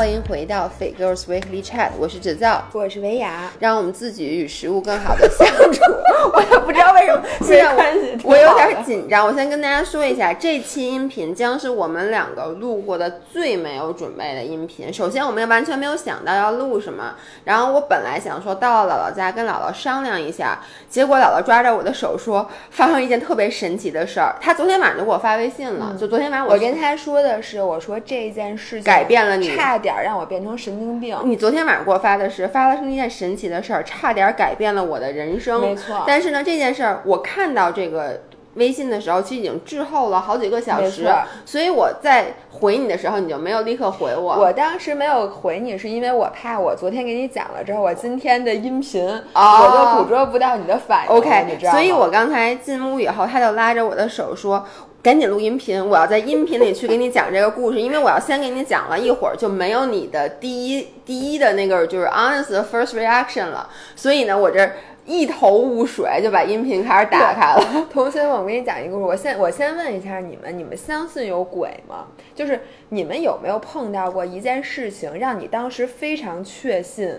[0.00, 5.82] 欢迎回到《Fit Girls Weekly Chat》，我是芷造，我是维雅，让我们自己与食物更好的相处。
[6.32, 7.94] 我也不知道为什么， 现在
[8.24, 9.26] 我我有点紧张。
[9.26, 14.90] 我先跟大家说一下，这期音频将是我们两个录过的最没有准备的音频。
[14.90, 17.14] 首先，我们完全没有想到要录什么。
[17.44, 20.58] 然后，我本来想说到了姥姥家跟姥姥商量一下，
[20.88, 24.34] 结果姥姥抓着我的手说，发生一件特别神奇的事儿。
[24.40, 31.16] 她昨天晚上就给我发微信了，就昨天晚上我跟她说的是，我说这件事情改变了你，差点让我变成神经病。
[31.24, 35.60] 你昨天晚上给我发的是，发生一件神奇的事儿，差点改变了我的人生。
[35.60, 36.04] 没错。
[36.06, 38.22] 但是呢，这件事儿我看到这个
[38.54, 41.08] 微信的时候，其实已经滞后了好几个小时，
[41.44, 44.40] 所以我在回你的时候，你就没有立刻回我。
[44.40, 51.12] 我当时没有回你，是因为我怕我昨天给你讲了之后，我今天的音频我就捕捉不到你的反应。
[51.12, 54.66] OK，你知道所以我刚才进屋以后，他就拉着我的手说。
[55.02, 64.70] 赶紧录音频，我要在音频里去给你讲这个故事，因为我要先给你讲了一会儿就没有你的第一第一的那个就是 honest first reaction 了，所以呢，我这
[65.06, 67.86] 一头雾水就把音频开始打开了。
[67.90, 72.08] 同学们，我给你讲一个故事，我先我先问一下你们，你们相信有鬼吗？
[72.34, 77.10] 就是你们有没有碰到过一件事情，让你当时非常确信？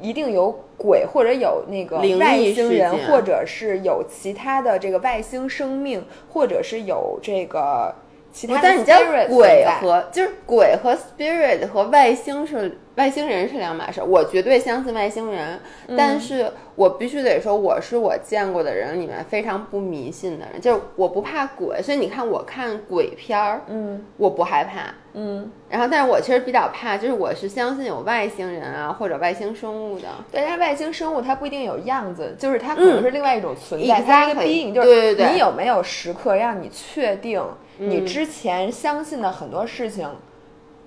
[0.00, 7.94] 一定有鬼，或者有那个外星人，或者是有其他的这个外星生命，或者是有这个
[8.32, 8.60] 其他。
[8.62, 14.02] 但你知道鬼和就是鬼和 spirit 和外星是外星人是两码事。
[14.02, 15.58] 我绝对相信外星人，
[15.96, 24.94] 但是我必须得说，我是我见过的人里面非常不迷信的人，就是我不怕鬼，所以你看我看鬼片儿，嗯，我不害怕。
[25.14, 30.08] 嗯，然后，但是我其实比较怕，就是我是相信有外星人啊，或者外星生物的。
[30.30, 34.72] 对，但是外星生物它不一定有样子，就是它可能是另外一种存在，它一个 being。
[34.72, 35.32] 对对对。
[35.32, 37.42] 你有没有时刻让你确定
[37.76, 40.08] 你之前相信的很多事情？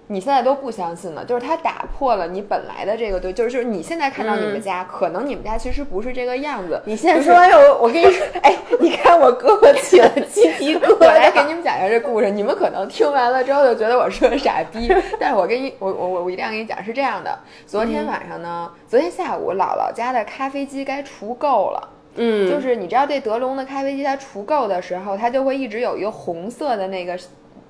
[0.08, 6.79] 你现在都不相信了，就是他打破了你本来的这个对，就是就是你现在看到你们家，可能你们家其实不是这个样子。
[6.85, 10.97] 你现在说完我，我跟你说，哎，你看我胳膊起了鸡皮疙瘩。
[11.02, 14.88] 我来给你们讲一下这故事，你们可能听完了之后就觉得我是个傻逼，
[15.19, 17.40] 但是我跟你，我我我我一定要跟你讲是这样的。
[17.66, 27.18] 昨天晚上呢，昨天下午姥姥家的咖啡机该除垢了，嗯，就是你知道这德龙的咖啡机它除垢的时候，它就会一直有一个红色的那个。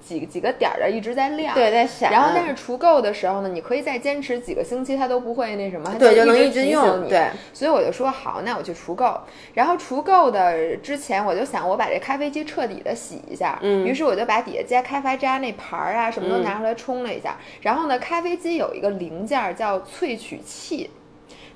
[0.05, 2.11] 几几个点儿的一直在亮，对，在闪。
[2.11, 7.09] 然后，但是除垢的时候呢，你可以再坚持几个星期，它都不会那什么，对，就能一直用你。
[7.09, 9.17] 对，所以我就说好，那我去除垢。
[9.53, 13.57] 然后除垢的之前，我就想我把这咖啡机彻底的洗一下。
[13.63, 13.85] 嗯。
[13.85, 17.35] 于是我就把底下加咖啡渣那盘儿啊什么都拿出来冲了一下。
[17.61, 20.89] 然后呢，咖啡机有一个零件叫萃取器。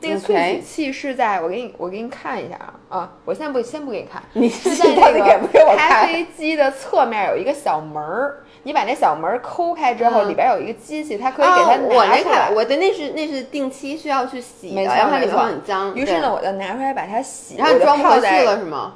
[0.02, 3.12] 那个萃取器是在我给你，我给你看一下啊啊！
[3.26, 12.50] 我现在不先不给你看，你是在那个咖啡机的侧面有一个小门儿，你把那小门抠开之后，里边有一个机器，它可以给它拿出来。
[12.52, 15.94] 我的那是那是定期需要去洗的，然后它里头很脏。
[15.94, 18.94] 于是呢，我就拿出来把它洗，然后你装不回去了是吗？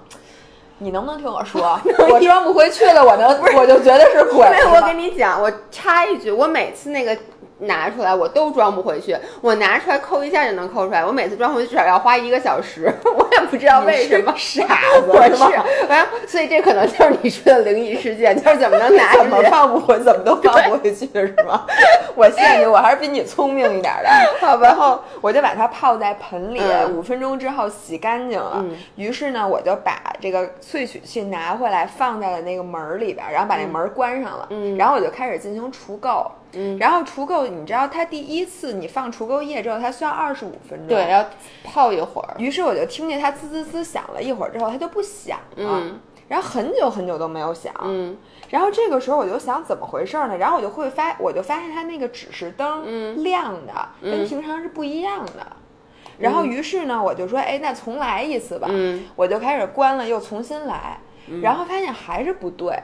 [0.78, 1.80] 你能不能听我说？
[2.10, 4.46] 我装不回去了，我能，我就觉得是鬼。
[4.74, 7.18] 我跟你讲，我插一句，我每次那个。
[7.60, 11.06] 拿出来我都装不回去，我拿出来抠一下就能抠出来。
[11.06, 14.34] 我每次装回去至少要花一个小时， 我也不知道为什么。
[14.38, 19.14] 傻子，我是，反正所以这可能就是你说的灵异事件，就是怎么能拿？
[19.18, 20.00] 怎么放不回？
[20.00, 21.66] 怎么都放不回去是吗？
[22.16, 24.10] 我谢你，我还是比你聪明一点的。
[24.40, 26.62] 好吧，然后我就把它泡在盆里，
[26.92, 28.64] 五分钟之后洗干净了。
[28.96, 34.48] 于是呢，我就把这个萃取器拿回来，放在了那个门里边，然后把那门关上了。
[34.50, 36.28] 嗯，然后我就开始进行除垢。
[36.56, 41.26] 嗯，然后除垢，你知道它第一次你放除垢液之后，它需要二十五分钟，对，要
[41.64, 42.36] 泡一会儿。
[42.38, 45.82] 于是我就听见它滋滋滋响了一会儿之后，它就不响了。
[45.82, 47.74] 嗯，然后很久很久都没有响。
[47.84, 48.16] 嗯，
[48.50, 50.38] 然后这个时候我就想怎么回事呢？
[50.38, 55.46] 然后我就会发，我就发现它那个指示灯亮的跟平常是不一样的。
[56.20, 58.68] 然后于是呢，我就说，哎，那重来一次吧。
[58.70, 61.00] 嗯，我就开始关了，又重新来，
[61.42, 62.80] 然后发现还是不对。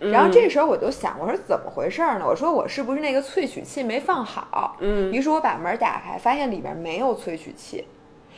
[0.00, 2.24] 然后这时候我就想，我说怎么回事呢？
[2.24, 4.76] 我说我是不是那个萃取器没放好？
[4.80, 7.84] 嗯，于是我把门打开，发现里面没有萃取器，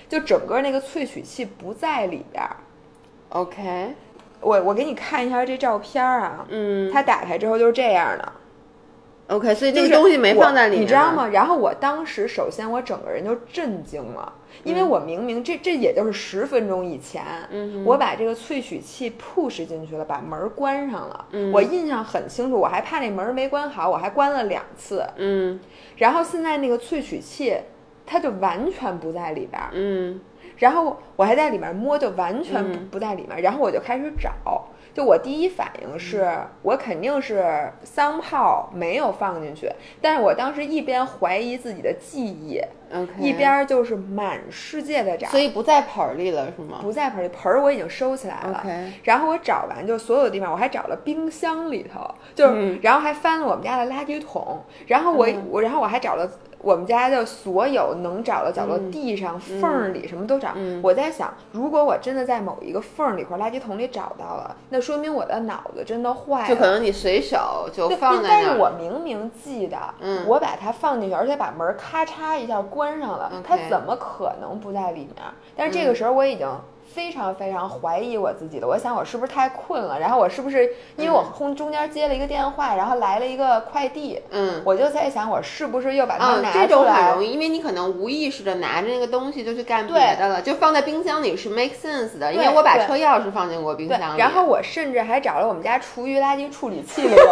[0.08, 2.42] 就整个那个萃取器不在里边。
[3.28, 3.94] OK，
[4.40, 8.32] 我我给你看一下这照片啊，嗯，它打开之后就是这样的。
[9.30, 11.28] OK，所以这个东西没放在里面，你知道吗？
[11.28, 14.32] 然后我当时首先我整个人就震惊了，
[14.64, 17.24] 因为我明明这这也就是十分钟以前，
[17.84, 21.26] 我把这个萃取器 push 进去了，把门关上了。
[21.52, 25.06] 我印象很清楚，我还怕那门没关好，我还关了两次。
[25.16, 25.60] 嗯，
[25.96, 27.56] 然后现在那个萃取器
[28.04, 29.62] 它就完全不在里边。
[29.72, 30.20] 嗯，
[30.58, 33.40] 然后我还在里面摸，就完全不在里面。
[33.40, 34.66] 然后我就开始找。
[34.92, 36.28] 就我第一反应是
[36.62, 39.70] 我肯定是桑炮没有放进去，
[40.00, 42.60] 但是我当时一边怀疑自己的记忆
[43.18, 46.78] 一边就是满世界的找，所以不在盆儿里了是吗？
[46.82, 48.64] 不在盆儿里，盆儿我已经收起来了。
[49.04, 52.78] 然后我找完就所有的地方，我还找了冰箱里头，就是、嗯。
[52.82, 55.46] 然后还翻了我们家的垃圾桶，然后我、嗯。
[55.48, 56.28] 我然后我还找了
[56.62, 60.50] 我们家的所有能找的角落，嗯地上缝儿里什么都找。
[60.54, 66.48] 嗯我在想，如果我真的在某一个缝儿里或垃圾桶里找到了，那说明我的脑子真的坏了。
[66.48, 68.50] 就可能你随手就放在但是。
[68.60, 75.16] 我明明记得，嗯我把它放进去，而且把门咔嚓一下关上了它怎么可能不在里面？
[75.56, 76.46] 但是这个时候我已经
[76.94, 78.66] 非常非常怀疑我自己的。
[78.66, 79.98] 我想我是不是太困了？
[79.98, 84.60] 然后我是不是因为我空中间接了一个电话，然后来了一个快递，嗯。
[84.64, 86.84] 我就在想我是不是又把它嗯，拿这种？
[86.84, 94.18] 很容易，因为你可能无意识的拿着那个东西就去干别的了，就放在冰箱里是 make sense 的，因为我把车钥匙放进过冰箱，里。
[94.18, 97.28] 然后我甚至还找了我们家厨余垃圾处理器里有没有？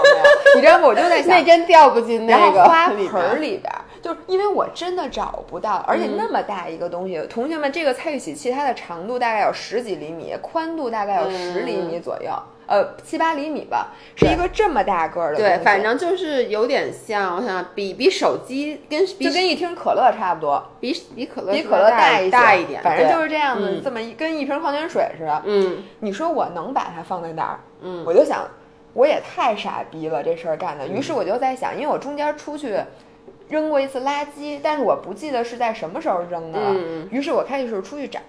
[0.56, 0.86] 你知道吗？
[0.86, 6.16] 我就在想那，真掉不进那个花盆儿里边儿，就是因为我真的找不到，而且嗯。
[6.16, 12.30] 那么大一个东西，同学们，这个菜浴洗器它的长度大概有十几厘米，宽度大概有十厘米左右，
[12.66, 23.82] 呃，七八厘米吧，是一个这么大个儿的对，反正就是有点像，我想想比比手机跟比就跟一听可乐差不多，比比可乐比可乐大一大一点，反正就是这样子，嗯。
[23.84, 25.42] 这么一跟一瓶矿泉水似的。
[25.44, 25.84] 嗯。
[26.00, 27.60] 你说我能把它放在哪儿？
[27.82, 28.02] 嗯。
[28.06, 28.48] 我就想，
[28.92, 30.88] 我也太傻逼了，这事儿干的。
[30.88, 32.78] 于是我就在想，因为我中间出去
[33.48, 36.66] 扔过一次垃圾，但是我不记得是在什么时候扔的了。
[36.70, 38.20] 嗯于是我开始出去找，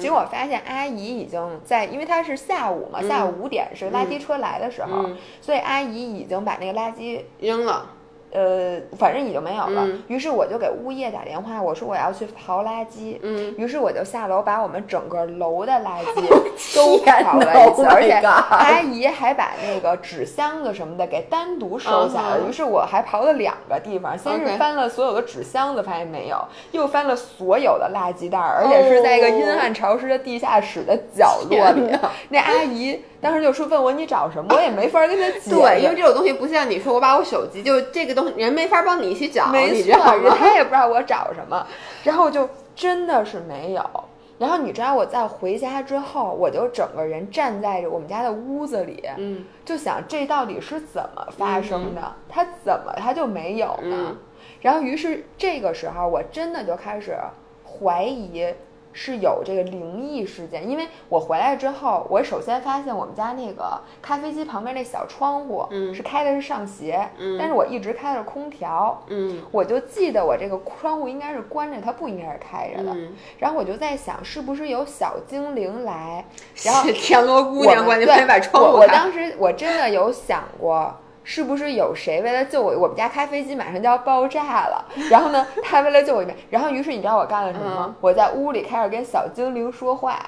[0.00, 7.20] 结果发现阿姨已经在，因为她是下午嘛，下午五点是垃圾车来的时候，嗯所以阿姨已经把那个垃圾。
[7.38, 7.90] 扔了，
[8.32, 9.82] 呃，反正已经没有了。
[9.86, 13.18] 嗯于是我就给物业打电话，我说我要去刨垃圾。
[13.22, 16.28] 嗯，于是我就下楼把我们整个楼的垃圾
[16.74, 22.40] 都刨了一次，，Oh my 而且阿姨还把那个纸箱子什么的给单独收下了。
[22.48, 26.36] 于是我还刨了两个地方，先是翻了所有的纸箱子，发现没有，
[26.72, 31.96] 又翻了所有的垃圾袋儿，而且是在一个阴暗潮湿的地下室的角落里。
[32.30, 35.48] 那阿姨当时就说问我你找什么，我也没法跟他解。
[35.54, 40.36] 对，因为这种东西不像你说我把我手机，就这个东西人没法帮你去找， 没你知道吗？
[40.36, 41.64] 他也不知道我找什么，
[42.02, 43.90] 然后就真的是没有。
[44.38, 52.16] 然后你知道我在回家之后，我就整个人站在我们家的屋子里，嗯就想这到底是怎么发生的？
[52.28, 53.96] 他怎么他就没有呢？
[54.10, 54.18] 嗯
[54.60, 57.16] 然后于是这个时候，我真的就开始
[57.64, 58.44] 怀疑
[58.92, 72.92] 是有这个灵异事件，因为我回来之后，我首先发现我们家那个咖啡机旁边那小窗户，嗯是开的是上斜，嗯但是我一直开的是空调，嗯我就记得我这个窗户应该是关着，它不应该是开着的。
[72.92, 76.24] 嗯，然后我就在想，是不是有小精灵来？
[76.64, 78.72] 然后是田螺姑娘关把窗户开。
[78.74, 87.96] 我我当时我真的有想过，是不是有谁为了救我，我们家开飞机马上就要爆炸了，然后呢，他为了救我一命，然后于是你知道我干了什么吗？
[88.00, 90.18] 我在屋里开始跟小精灵说话，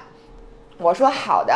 [0.77, 1.53] 我说好的。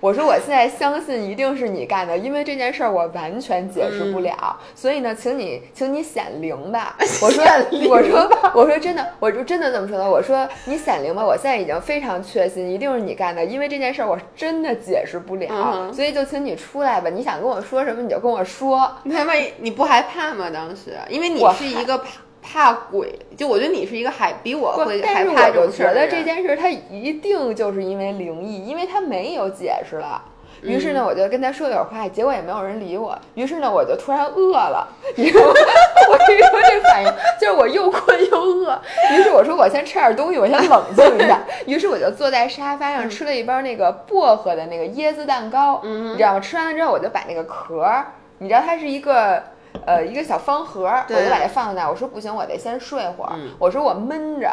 [0.00, 6.96] 我说我现在相信一定是你干的，因为这件事儿我完全解释不了，所以呢，请你，请你显灵吧。
[7.20, 7.44] 我说
[7.88, 10.08] 我说，我说真的，我就真的这么说的。
[10.08, 17.10] 我说你显灵吧，我现在已经非常确信一定是你干的，因为这件事儿我真的解释不了，嗯所以就请你出来吧。
[17.10, 18.90] 你想跟我说什么你就跟我说。
[19.02, 20.48] 你他妈你不害怕吗？
[20.50, 22.00] 当时，因为你是一个
[22.42, 30.22] 怕怕鬼，就我觉得你是一个害比我会害怕这我就觉得种事儿的人这件事它一定就是因为灵异，因为它没有解释了。
[30.60, 33.16] 于是嗯呢，我就跟他说点话，结果也没有人理我。
[33.34, 34.88] 于是呢，我就突然饿了。
[35.14, 38.76] 你说，我跟你说这反应就是我又困又饿。
[39.12, 41.40] 于是我说我先吃点东西，我先冷静一下。
[41.66, 46.40] 于是我就坐在沙发上吃了一包那个薄荷的那个椰子蛋糕，嗯你知道吗？
[46.40, 48.06] 吃完了之后，我就把那个壳儿，
[48.38, 49.40] 你知道它是一个。
[49.86, 51.90] 呃，一个小方盒儿，我就把它放在那儿。
[51.90, 53.32] 我说不行，我得先睡会儿。
[53.34, 54.50] 嗯我说我闷着，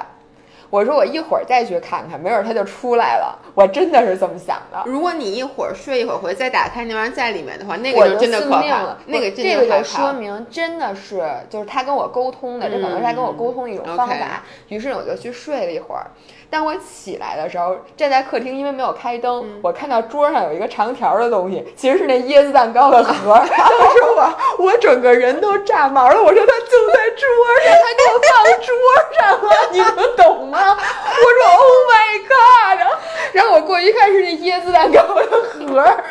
[0.69, 3.38] 我说我一会儿再去看看，没准儿它就出来了。
[3.53, 4.84] 我真的是这么想的。
[4.86, 9.84] 如果你一会儿睡一会儿回再打开那玩意儿在里面的话，那个就真的可怕了，，那个真这个就。
[9.84, 14.43] 说明真的是就是他跟我沟通的，这可能是他跟我沟通的一种方法。
[14.69, 16.07] 于是我就去睡了一会儿。
[16.55, 23.43] 当我起来的时候，站在客厅，因为没有开灯，嗯我看到桌上有一个长条的东西，其实是那椰子蛋糕的盒儿。
[23.57, 27.27] 当时我我整个人都炸毛了，我说他就在桌
[27.65, 28.31] 上，他给我放
[28.62, 28.71] 桌
[29.19, 30.57] 上了，你能懂吗？
[30.77, 32.79] 我说 Oh my God！
[32.79, 32.95] 然后
[33.33, 36.03] 然后我过去一看是那椰子蛋糕的盒儿，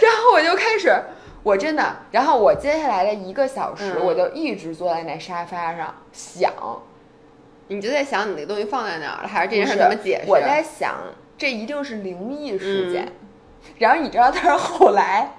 [0.00, 0.92] 然后我就开始。
[1.42, 6.52] 我真的，然后我接下来的一个小时，嗯我就一直坐在那沙发上想，
[7.70, 10.30] 你就在想你那个东西放在哪儿了，还是这件事怎么解释？
[10.30, 10.96] 我在想，
[11.38, 13.10] 这一定是灵异事件。
[13.78, 15.30] 然后你知道，但是后来。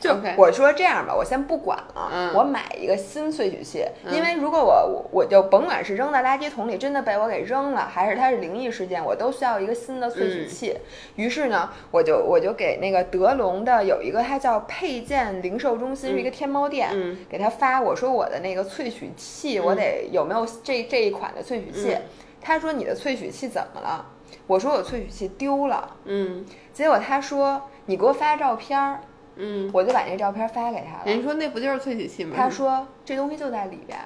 [0.00, 10.76] 就我说这样吧，我先不管了，嗯我买一个新萃取器，因为如果我我我就甭管是扔在垃圾桶里，真的被我给扔了，还是它是灵异事件，我都需要一个新的萃取器。
[11.16, 21.92] 于是呢，我就我就给那个德龙的有一个，它叫配件零售中心，是一个天猫店，嗯给他发，我说我的那个萃取器，我得有没有这这一款的萃取器？
[21.92, 22.02] 嗯
[22.40, 24.06] 他说你的萃取器怎么了？
[24.46, 25.96] 我说我萃取器丢了。
[26.04, 29.00] 嗯结果他说你给我发照片儿，
[29.38, 31.02] 嗯，我就把那照片发给他了。
[31.06, 32.34] 人说那不就是萃取器吗？
[32.36, 33.98] 他说这东西就在里边，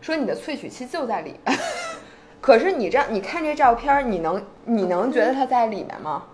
[0.00, 1.58] 说你的萃取器就在里边。
[2.40, 6.24] 可是你这样，你看这照片儿，你能你能觉得它在里面吗？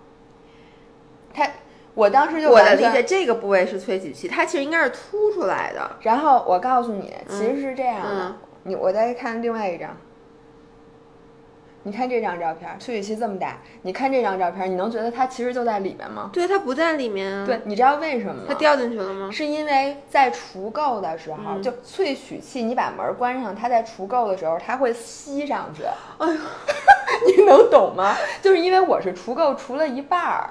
[1.32, 1.50] 他，
[1.94, 5.96] 我当时就我的理解，这个部位是萃取器，它其实应该是凸出来的。
[6.02, 8.28] 然后我告诉你，其实是这样的。
[8.28, 9.94] 嗯你我再看另外一张，
[11.85, 16.31] 你看这张照片，萃取器这么大，你看这张照片，你能觉得它其实就在里面吗？
[16.33, 17.47] 对，它不在里面啊。
[17.47, 18.43] 对，，你知道为什么吗？
[18.49, 19.31] 它掉进去了吗？
[19.31, 25.83] 是因为在除垢的时候，嗯就萃取器，你把门关上，它在除垢的时候，它会吸上去。
[26.19, 26.41] 哎呦，
[27.37, 28.17] 你能懂吗？
[28.41, 30.50] 就是因为我是除垢除了一半儿，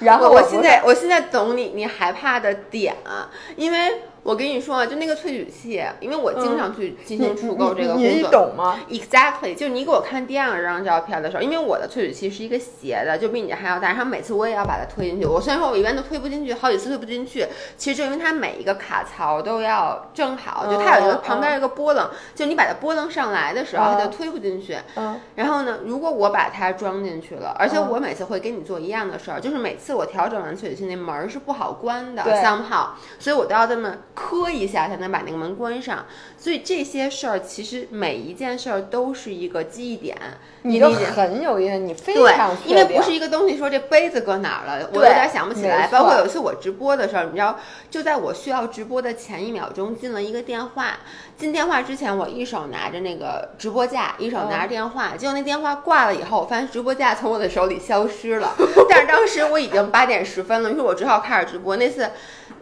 [0.00, 8.30] 然后我现在我现在懂你你害怕的点啊，因为我跟你说啊，就那个萃取器，因为我经常去进行除垢这个工你你作。
[8.32, 15.26] 懂吗？Exactly，就是你给我看第二张照片的时候，因为我的萃取器是一个斜的，就比你还要大，然后每次我也要把它推进去。
[15.26, 24.76] 我虽然说我一般都推不进去，好几次推不进去，其实就因为它每一个卡槽都要正好，就它有一个嗯旁边有一个波棱，就你把它波棱上来的时候，它就嗯推不进去。
[24.96, 32.88] 嗯然后呢，如果我把它装进去了，而且嗯我每次会跟你做一样的事儿，就是每次我调整完萃取器那门儿是不好关的对，somehow，
[33.20, 36.06] 所以我都要这么磕一下才能把那个门关上。
[36.38, 40.16] 所以这些事儿其实每一件事儿都是一个记忆点，
[40.62, 45.86] 你都很有意思，你非对常，因为不是一个东西说这杯子搁哪儿了，我有对点想不起来。
[45.88, 47.58] 包括有一次我直播的时候，你知道，
[47.90, 50.98] 就在我需要直播的前一秒钟进了一个电话，
[51.36, 58.54] 进电话之前我一手拿着那个直播架，一手拿着电话，结果那电话挂了以后，我发现直播架从我的手里消失了。
[58.88, 61.76] 但是当时我已经八点十分了，于是我只好开始直播。
[61.76, 62.10] 那次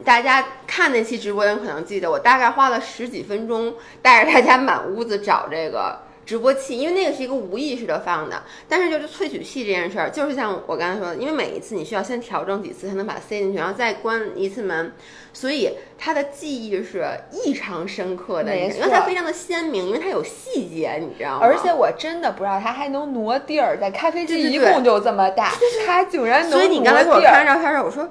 [0.04, 6.00] 大家看那期直播的人可能记得，我大概花了十几分钟带着大家满屋子找这个。
[6.26, 14.94] 直播器，因为那个是一个无意识的放的，但是就是萃取器这件事儿，就是像我刚才说的，因为每一次你需要先调整几次才能把它塞进去，然后再关一次门，
[15.34, 21.40] 所以它的记忆是异常深刻的，没因为它非常的鲜明，因为它有细节，你知道吗？
[21.42, 25.52] 而且我真的不知道它还能挪地儿，在咖啡机一共就这么大，
[25.86, 28.08] 它竟然能所以你刚才给我挪地儿看照片的时候，我说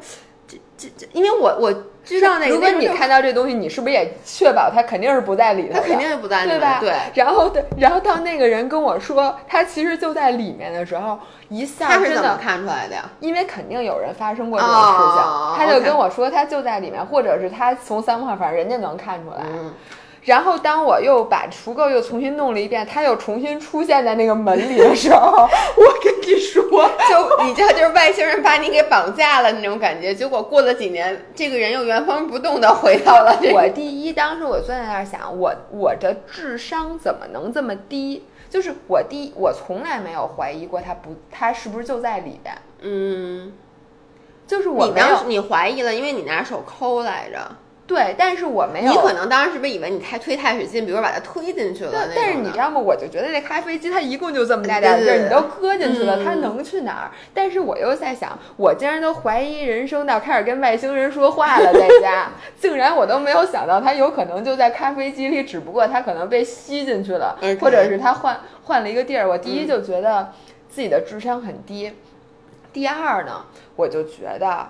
[0.78, 5.82] 这这这，因为我我知道那个，如果你看到这东西，你是不是也确保他肯定是不在里头他？
[5.82, 6.78] 肯定是不在里头，对吧？
[6.80, 6.94] 对。
[7.14, 11.18] 然后对，然后当那个人跟我说他其实就在里面的时候，
[11.50, 13.10] 一下他是怎么真的，看出来的呀？
[13.20, 14.82] 因为肯定有人发生过这种事
[15.16, 19.38] 情，哦他就跟我说他就在里面，或者是他从三块，反正人家能看出来。
[19.42, 19.74] 嗯，
[20.26, 26.62] 然后当我又把除垢又重新弄了一遍，它又重新出现在那个门里的时候， 我跟你说，
[27.10, 30.16] 就你知道，就是外星人把你给绑架了那种感觉。
[30.16, 33.56] 结果过了几年，这个人又原封不动的回到了这个。
[33.56, 38.26] 我第一，当时我坐在那儿想，我我的智商怎么能这么低？
[38.50, 42.56] 就是我第一，我从来没有怀疑过他不，他是不是就在里边？
[42.82, 43.52] 嗯，
[44.48, 47.40] 就是我没有你当时你怀疑了，因为你拿手抠来着。
[47.86, 48.92] 对，但是我没有。
[48.92, 51.92] 你可能当时是不是以为你太推太使劲，比如把它推进去了？
[51.94, 52.80] 但但是你知道吗？
[52.80, 57.12] 我就觉得这咖啡机它一共就这么大点儿地儿，你都搁进去了，嗯它能去哪儿？
[57.34, 69.28] 但是我又在想，我竟然都怀疑人生到开始跟外星人说话了，在家， 竟然我都没有想到它有可能就在咖啡机里，只不过它可能被吸进去了或者是它换换了一个地儿。
[69.28, 70.32] 我第一嗯就觉得
[70.70, 71.92] 自己的智商很低，
[72.72, 74.68] 第二呢，我就觉得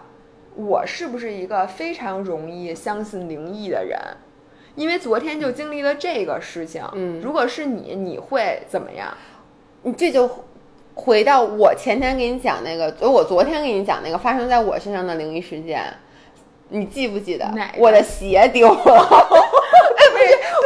[0.55, 3.99] 我是不是一个非常容易相信灵异的人？
[4.75, 9.15] 因为昨天就经历了这个事情，嗯如果是你，你会怎么样？
[9.83, 10.29] 你这就
[10.95, 15.93] 回到我前天给你讲那个，呃我昨天给你讲那个发生在我身上的灵异事件，
[16.69, 17.47] 你记不记得？
[17.77, 19.53] 我的鞋丢了。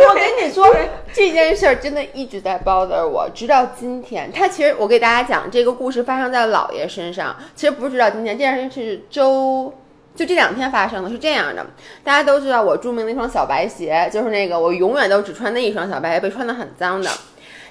[0.09, 0.67] 我跟你说，
[1.13, 4.31] 这件事儿真的一直在 bother 我，直到今天。
[4.31, 9.73] 他其实我给大家讲这个故事发生在姥爷身上，其实不是直到今天，这件事是周。
[10.15, 11.63] 就这两天发生的是这样的，
[12.03, 17.07] 大家都知道我著名的那双小白鞋，就是那个我永远都只穿那一双小白鞋，被穿的很脏的。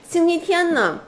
[0.04, 1.00] 星期天呢，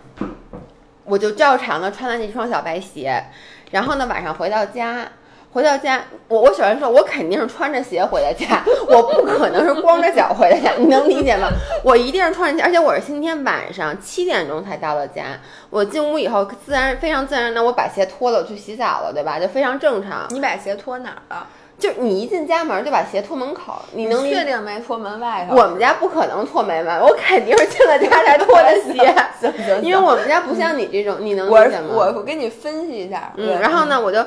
[1.04, 3.22] 我就照常的穿了那双小白鞋，
[3.70, 5.08] 然后呢晚上回到家，
[5.50, 11.48] 回到家，我我首先说，我肯定是穿着鞋回的家，我不可能是光着脚回的家，你能理解吗？
[11.82, 15.24] 我一定是穿着鞋，而且我是今天晚上七点钟才到的家。
[15.70, 19.40] 我进屋以后，自然非常自然的，我把鞋脱了，我去洗澡了，对吧？
[19.40, 20.26] 就非常正常。
[20.30, 21.46] 你把鞋脱哪儿了？
[21.78, 25.56] 就你一进家门就把鞋脱门口，你能确定没脱门外头？
[25.56, 29.14] 我们家不可能脱门外，我肯定是进了家才脱的鞋。
[29.40, 31.90] 行行，因为我们家不像你这种，你能理解吗？
[31.92, 33.32] 我我给你分析一下。
[33.36, 34.18] 嗯，然后呢，我就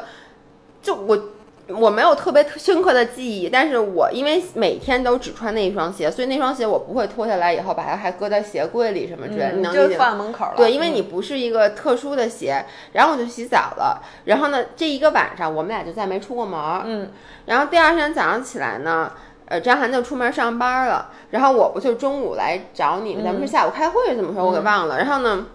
[0.81, 1.19] 就我。
[1.67, 9.51] 我没有特别深刻的记忆，但是我因为每天都只穿那一双鞋，所以那双鞋我不会脱下来以后把它还搁在鞋柜里什么之类的。
[9.53, 10.53] 你能就放门口了。
[10.57, 12.65] 对，因为你不是一个特殊的鞋。
[12.91, 16.59] 然后我就洗澡了，然后呢，这一个晚上我们俩就再没出过门。
[16.83, 17.09] 嗯。
[17.45, 19.09] 然后第二天早上起来呢，
[19.45, 24.43] 呃，张涵就出门上班了，然后我不就中午来找你，咱们是下午开会怎么说？
[24.43, 24.97] 我给忘了。
[24.97, 25.45] 然后呢，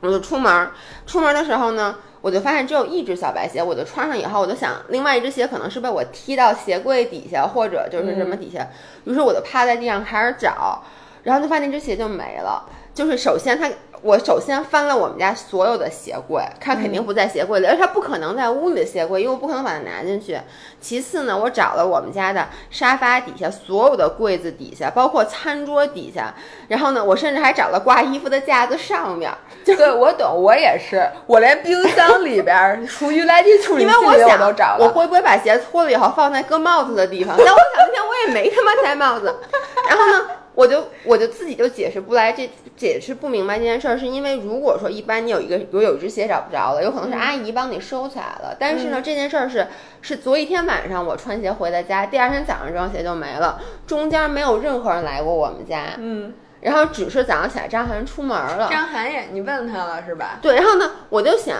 [0.00, 0.68] 我就出门，
[1.06, 1.94] 出门的时候呢。
[2.24, 8.66] 我就发现只有一只小白鞋，我就穿上以后，我就想另外一只鞋可能是被我踢到鞋柜底下，或者就是什么底下，
[9.04, 10.82] 于是我就趴在地上开始找，
[11.24, 12.66] 然后就发现那只鞋就没了。
[12.94, 13.70] 就是首先它。
[14.04, 20.38] 我首先翻了我们家所有的鞋柜，它肯定不在鞋柜里，而它不可能在屋里的鞋柜，因为我不可能把它拿进去。
[20.78, 26.34] 其次呢，我找了我们家的沙发底下所有的柜子底下，包括餐桌底下，
[26.68, 29.32] 然后呢，我甚至还找了挂衣服的架子上面。
[29.64, 34.84] 对， 我懂，我也是，我连冰箱里边、厨余垃圾处理 器我都找了。
[34.84, 37.34] 我会不会把鞋脱了以后放在搁帽子的地方？
[37.38, 39.34] 但我想那天我也没他妈戴帽子，
[39.88, 40.26] 然后呢？
[40.54, 48.56] 我就我就自己就解释不来，这解释不明白这件事儿，是因为如果说一般你有一个，比如有一只鞋找不着了，有可能是阿姨帮你收起来了。
[48.58, 49.66] 但是呢，这件事儿是
[50.00, 55.94] 是昨一天晚上我穿鞋回的家，第二天早上这双鞋就没了，中间没有任何人来过我们家。
[55.98, 58.68] 嗯，然后只是早上起来张涵出门了。
[58.70, 60.38] 张涵也，你问他了是吧？
[60.40, 61.56] 对，然后呢，我就想，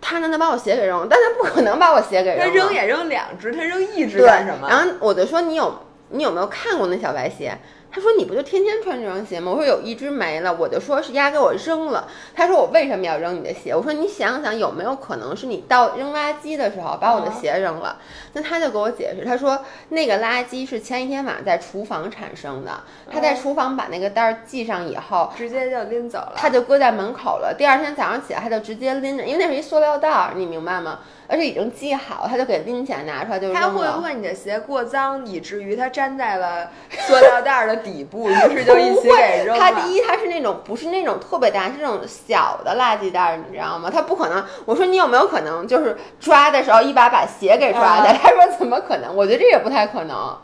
[0.00, 2.44] 他能能把我鞋给扔了，但他不可能把我鞋给扔了。
[2.46, 4.68] 他扔也扔两只，他扔一只干什么？
[4.70, 7.58] 然后我就说，你有你有没有看过那小白鞋？
[7.96, 12.06] 他说：“你不就天天穿这双鞋吗？”我说：“有一只没了。”我就说是丫给我扔了。
[12.34, 17.96] 他说：“我为什么要扔你的鞋？”我说：“你想想有没有可能是你到扔垃圾的时候把我的鞋扔了？”
[18.34, 22.70] 那他就给我解释，他说：“那个垃圾是前一天晚上在厨房产生的，
[23.10, 27.54] 他在厨房把那个袋儿系上以后，直接就拎走了，他就搁在门口了。
[27.56, 33.60] 第二天早上起来，他就直接拎着，因为那是一塑料袋儿，你明白吗？”而且已经系好，他就给拎起来拿出来就扔了。
[33.60, 36.70] 他会不会你的鞋过脏，以至于它粘在了
[37.06, 39.58] 塑料袋的底部， 于是就一起给扔了？
[39.58, 43.90] 他第一，他是那种不是那种特别大，是那种小的垃圾袋，你知道吗？
[43.92, 44.44] 他不可能。
[44.64, 48.12] 我说你有没有可能就是抓的时候一把把鞋给抓的？
[48.22, 49.14] 他说怎么可能？
[49.14, 50.38] 我觉得这也不太可能。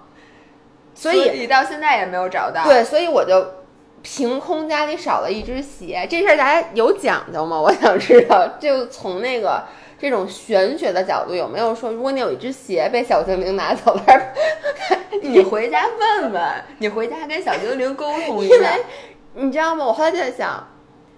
[0.94, 2.64] 所以你到现在也没有找到。
[2.64, 3.46] 对，所以我就
[4.02, 7.60] 凭空家里少了一只鞋，这事儿大家有讲究吗？
[7.60, 9.62] 我想知道，就从那个。
[10.02, 14.02] 这种玄学的角度有没有说，如果你有一只鞋被小精灵拿走了，
[15.22, 15.84] 你回家
[16.20, 16.42] 问问，
[16.78, 18.54] 你回家跟小精灵沟通一下。
[18.56, 18.68] 因为
[19.34, 19.86] 你知道吗？
[19.86, 20.66] 我后来就在想，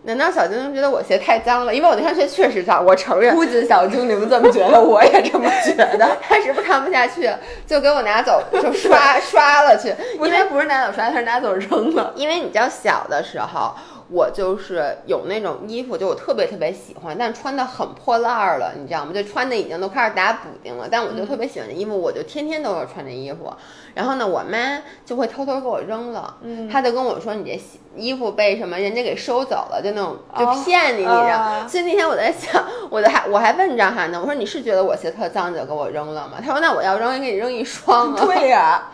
[0.03, 1.75] 难道小精灵觉得我鞋太脏了？
[1.75, 3.35] 因为我那双鞋确实脏，我承认。
[3.35, 6.07] 不仅小精灵这么觉得，我也这么觉得。
[6.21, 7.27] 他是不是看不下去，
[7.67, 9.95] 就给我拿走，就刷 刷了去。
[10.21, 12.13] 因为不是拿走刷，他是拿走扔了。
[12.17, 13.75] 因为你知道，小的时候。
[14.15, 19.13] 我就是有那种衣服，就我特别特别喜欢，但穿的很破烂儿了，你知道吗？
[19.13, 20.87] 就穿的已经都开始打补丁了。
[20.89, 23.53] 但我就特别喜欢这衣服，我就天天都要穿这衣服。
[23.95, 26.37] 然后呢，我妈就会偷偷给我扔了。
[26.43, 27.61] 嗯，她就跟我说：“你这
[27.97, 38.91] 衣服被什么人家给收走了，就那种就骗你，你知道？”所以那天我在想，我的还我还问张翰呢，我说：“你是觉得我鞋特脏就给我扔了吗？”他说：“那我要扔，给你扔一双。”对呀。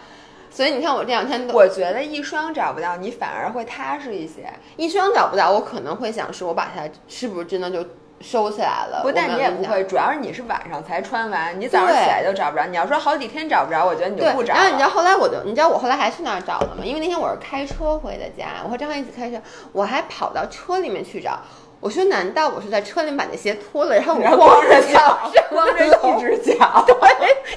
[0.50, 4.52] 所以你看，我这两天，我觉得一双找不到，你反而会踏实一些。
[4.76, 7.86] 一双找不到，我可能会想是我把它是不是真的就
[8.20, 9.00] 收起来了？
[9.02, 12.66] 不，但你也不会，主要是你是晚上才穿完，你早上起来就找不着。
[12.66, 14.52] 你要说好几天找不着，我觉得你就不找。
[14.54, 16.84] 然后你知道后来我就，你知道我后来还去哪儿找了吗？
[16.84, 19.40] 因为那天我是开车回的家，我和张翰一起开车，
[19.72, 21.38] 我还跑到车里面去找。
[21.80, 26.84] 我说：“难道我是在车里把那鞋脱了，然后我光着脚，光着一只脚？
[26.86, 26.94] 对，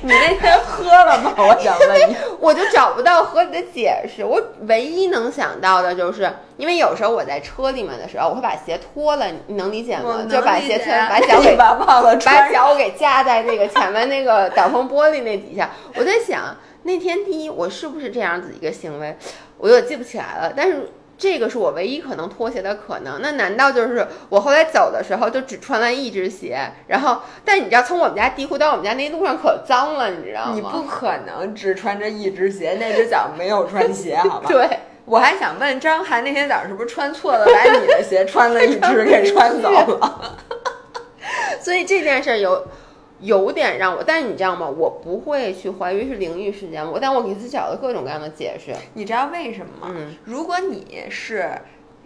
[0.01, 1.33] 你那天喝了吗？
[1.37, 4.23] 我想问你，我就找不到合理的解释。
[4.23, 10.25] 我唯一能想到的就是，因为有时候我在车里面的时候，我会把鞋脱了，你能理解吗？
[10.31, 15.69] 就把鞋脱，把 脚给忘了，把脚给架在那个前面那个挡风玻璃那底下。
[15.95, 19.17] 我在想，那天第一，我是不是这样子一个行为？
[19.57, 20.89] 我有点记不起来了，但是。”
[21.23, 26.69] 这个是我唯一可能脱鞋的可能，那难道就是我后来走的时候就只穿了一只鞋？
[26.87, 30.51] 然后，但你知道，从我们家地库到我们家那路上可脏了，你知道吗？
[30.53, 34.47] 你不可能只穿着一只鞋，那只脚没有穿鞋，好吧？
[34.51, 40.37] 对，我还想问张涵，那天早上是不是穿错了，把你的鞋穿了一只给穿走了？
[41.63, 42.67] 所以这件事有。
[43.23, 44.69] 有点让我，但是你知道吗？
[44.69, 48.75] 我不会去怀疑是灵异事件，我但我给自己找了各种各样的解释。
[48.95, 49.93] 你知道为什么吗？
[49.95, 51.49] 嗯如果你是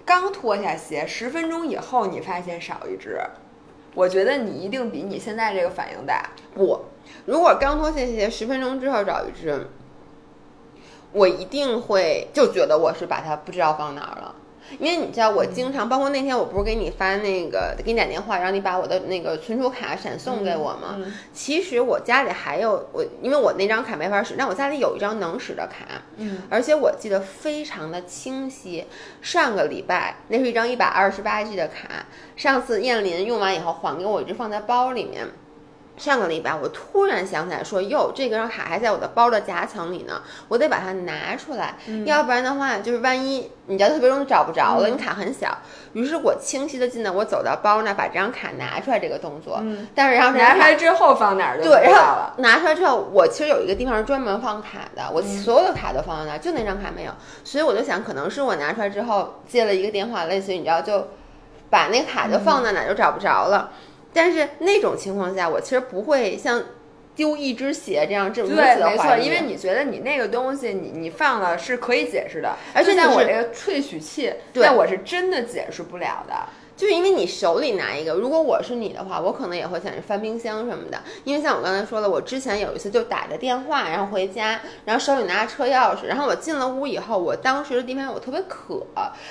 [0.06, 3.20] 刚脱下鞋，十分钟以后你发现少一只，
[3.96, 6.30] 我觉得你一定比你现在这个反应大。
[6.54, 6.80] 不，
[7.26, 9.68] 如果刚脱下鞋十分钟之后找一只，
[11.12, 14.36] 我一定会就觉得我是把它不知道放哪儿了。
[14.80, 20.96] 因为你知道，我经常，包括那天我不是给你发那个给你打电话，让你把我的那个存储卡闪送给我吗？
[20.98, 28.86] 嗯其实我家里还有我，因为我那张卡没法使，但我家里有一张能使的卡，嗯，而且我记得非常的清晰。
[29.22, 35.28] 上个礼拜那是一张一百二十八 G 的卡，上次燕林用完以后还给我，一直放在包里面。
[35.98, 45.58] 上个礼拜我突然想起来说，哟，这个张卡还在我的包的夹层里呢，我得把它拿出来，要不然的话，就是万一你知道特别容易找不着了，你卡很小。
[45.94, 52.34] 于是我清晰的记得我走到包那儿把这张卡拿出来这个动作，嗯但是然后拿出来之后放哪儿就不对，知道然后了。
[52.38, 57.12] 拿出来之后，我其实有一个地方是专门放卡的，嗯我所有的卡都放在那儿，就那张卡没有，
[57.44, 61.08] 所以我就想，可能是我拿出来之后接了一个电话，类似于你知道，就
[61.72, 63.72] 把那个卡就放在哪儿就找不着了。
[64.18, 66.64] 但是那种情况下，我其实不会像
[67.16, 76.34] 丢一只鞋这样这如此对，没错，因为你觉得你那个东西你你放了是可以解释的，而且就像我这个萃取器，对那我是真的解释不了的。
[76.78, 81.02] 就因为你手里拿一个，如果我是你的话，我可能也会想着翻冰箱什么的。
[81.24, 88.86] 因为像我刚才说了，我之前有一次就打着电话，然后回家，然后手里拿着车钥匙，然后我进了屋以后，我当时的地方我特别渴，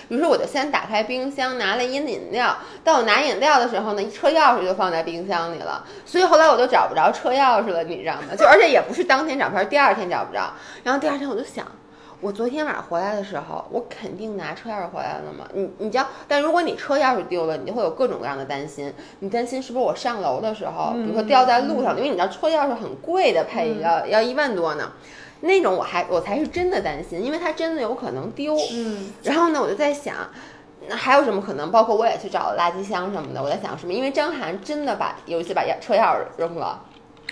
[0.09, 2.57] 于是我就先打开冰箱拿了一饮料。
[2.83, 8.35] 但我拿饮料的时候呢，车钥匙就放在冰箱里了，所以后来我就找不着车钥匙了，你知道吗？
[8.37, 11.65] 就而且也不是当天找不着，第二天找不着，然后第二天我就想。
[12.21, 15.47] 我昨天晚上回来的时候，我肯定拿车钥匙回来了嘛。
[15.53, 18.93] 你你知道，但如果你车钥匙丢了，你就会有各种各样的担心。
[19.21, 24.93] 你担心是不是我上楼的时候，比如说掉在路上，因为你知道车钥匙很贵的，配要要一万多呢。
[25.41, 28.57] 那种我还我才是真的担心，因为它真的有可能丢。
[28.73, 30.15] 嗯，然后呢，我就在想，
[30.89, 31.71] 那还有什么可能？
[31.71, 33.93] 包括我也去找了垃圾箱什么的，我在想什么？
[33.93, 36.83] 因为张涵真的把有一次把钥车钥匙扔了。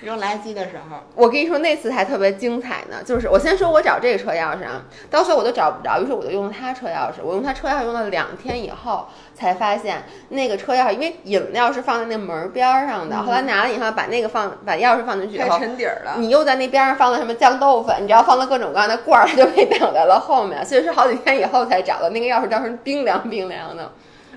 [0.04, 2.98] 扔垃圾的时候，我跟你说，那次还特别精彩呢。
[3.04, 7.22] 就是我先说我找这个车钥匙啊，到时候我都找不着，于是我就用他车钥匙。
[7.22, 13.16] 我用他车钥匙用了两天以后，才发现那个车钥匙，因为饮料是放在那门边儿上的。
[13.22, 16.16] 后来拿了以后，把那个放把钥匙放进去以太后，沉底儿了。
[16.18, 20.64] 你又在那边上放了什么酱豆腐，你知道放了各种各样的罐儿，它就被挡在了后面。
[20.64, 23.92] 所以是好几天以后才找到那个钥匙，当时冰凉冰凉的。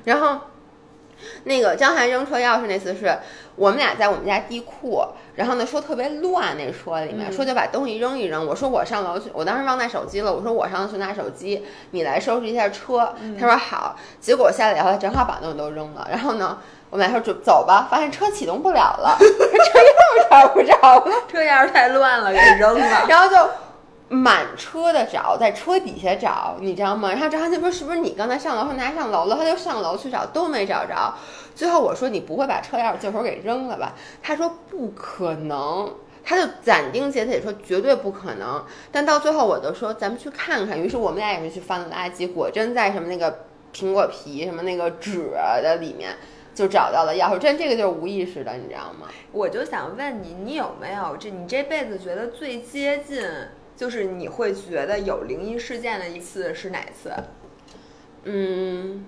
[0.05, 0.39] 然后
[1.43, 3.17] 那个张涵扔车钥匙那次是
[3.55, 5.03] 我们俩在我们家地库，
[5.37, 8.45] 然后呢说特别乱那车里面，说就把东西扔一扔。
[8.45, 13.13] 我说我上楼去，我当时忘带手机了，我说我上楼去拿手机，你来收拾一下车。
[13.39, 16.57] 他说好，结果下来以后他正好把东西都扔了，然后呢。
[16.89, 19.83] 我们俩说走走吧，发现车启动不了了， 车钥
[20.15, 23.03] 匙找不着了， 车钥匙太乱了，给扔了。
[23.09, 23.35] 然后就
[24.09, 27.11] 满车的找，在车底下找，你知道吗？
[27.11, 31.13] 然后张涵就说是不是你刚才上楼说拿上楼了，他就上楼去找，都没找着。
[31.55, 33.93] 最后我说你不会把车钥匙就手给扔了吧？
[34.21, 35.93] 他说不可能。
[36.29, 40.77] 他就斩钉截铁说绝对不可能，但到最后我就说咱们去看看。
[40.77, 45.31] 于是我们俩也是去翻了垃圾，果真在什么那个苹果皮什么那个纸
[45.63, 46.17] 的里面
[46.53, 47.37] 就找到了钥匙。
[47.37, 49.07] 真这个就是无意识的，你知道吗？
[49.31, 53.23] 我就想问你，你有没有这你这辈子觉得最接近，
[53.77, 57.13] 就是你会觉得有灵异事件的一次是哪次？
[58.23, 59.05] 嗯，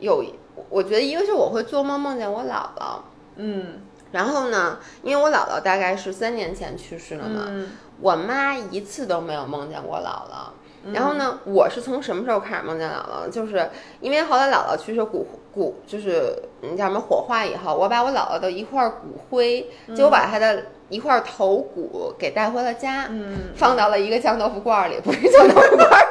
[0.00, 0.24] 有，
[0.68, 3.02] 我觉得一个是我会做梦梦见我姥姥，
[3.36, 7.70] 嗯然后呢，因为我姥姥大概是三年前去世了嘛，嗯
[8.00, 10.50] 我妈一次都没有梦见过姥姥。
[10.92, 13.30] 然后呢，我是从什么时候开始梦见姥姥？
[13.30, 13.70] 就是
[14.00, 26.06] 因为后来姥姥去世骨骨就是你叫什么火化以后，我把我姥姥的一块骨灰，就我把她的一块头骨给带回了家，嗯放到了一个酱豆腐罐儿里，不是酱豆腐罐儿，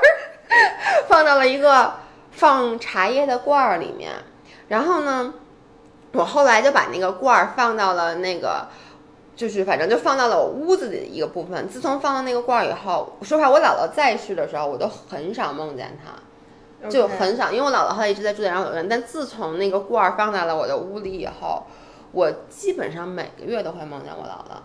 [1.08, 1.94] 放到了一个
[2.32, 4.12] 放茶叶的罐儿里面。
[4.68, 5.34] 然后呢，
[6.14, 8.68] 我后来就把那个罐儿放到了那个，
[9.36, 11.68] 就是反正就放到了我屋子里的一个部分。
[11.68, 16.12] 自从放到那个罐儿以后，说实话，我姥姥在世的时候，我都很少梦见她。
[16.90, 21.64] 就很少，因为我姥姥后来一直在住在养老院，但自从那个罐儿放在了我的屋里以后，
[22.12, 24.60] 我基本上每个月都会梦见我姥姥。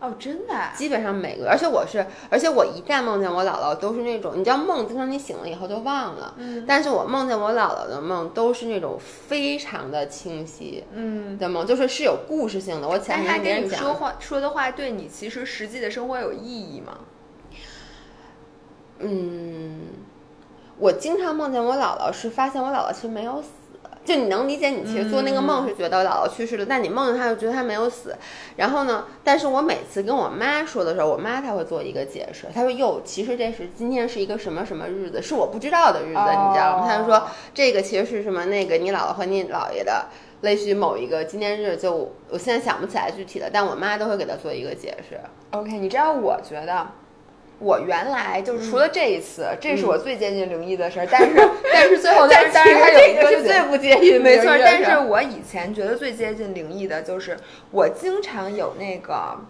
[0.00, 11.36] 哦，真的啊、基本上每个，而且我是，而且我一旦梦见我姥姥，都是那种，你知道梦，经常你醒了以后就忘了，嗯但是我梦见我姥姥的梦都是那种非常的清晰嗯。
[11.36, 12.86] 的梦，就是是有故事性的。
[12.86, 16.98] 我前但他两天跟人讲，跟你说话说的话，对你其实实际的生活有意义吗？
[19.00, 19.80] 嗯，
[20.78, 23.48] 我经常梦见我姥姥，是发现我姥姥其实没有死，
[24.04, 28.16] 就你能理解，你其实做那个梦是觉得姥姥去世了，但你梦见她就觉得她没有死。
[28.56, 36.86] 然后呢，但是我每次跟我妈说的时候，我妈她会做一个解释，她说哟，其实这是今天是一个什么什么日子，是我不知道的日子，你知道吗？
[36.86, 40.06] 她就说这个其实是什么那个你姥姥和你姥爷的。
[40.42, 45.18] 类似于某一个纪念日，就我现在想不起来具体的，但我妈都会给他做一个解释。
[45.50, 46.86] OK，你知道，我觉得
[47.58, 51.34] 我原来就是除了这一次，这是我最接近灵异的事儿，但是
[51.72, 57.36] 但是最后但是但是还有一这个是最不接近没错，但是我以前觉得最接近灵异的就是
[57.70, 59.40] 我经常有那个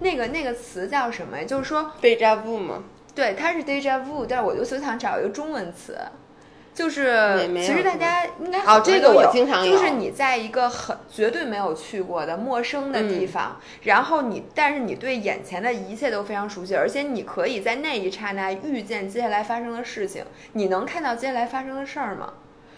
[0.00, 1.44] 那个那个词叫什么呀？
[1.44, 2.82] 就是说，deja vu 吗？
[3.14, 5.96] 对，它是 deja vu，但是我就就想找一个中文词。
[6.78, 22.34] 就是其实大家应该哦这个我经常有就是你在一个很绝对没有去过的陌生的地嗯方，然后你但是你对眼前的一切都非常熟悉，而且你可以在那一刹那预见接下来发生的事情，你能看到接下来发生的事儿吗？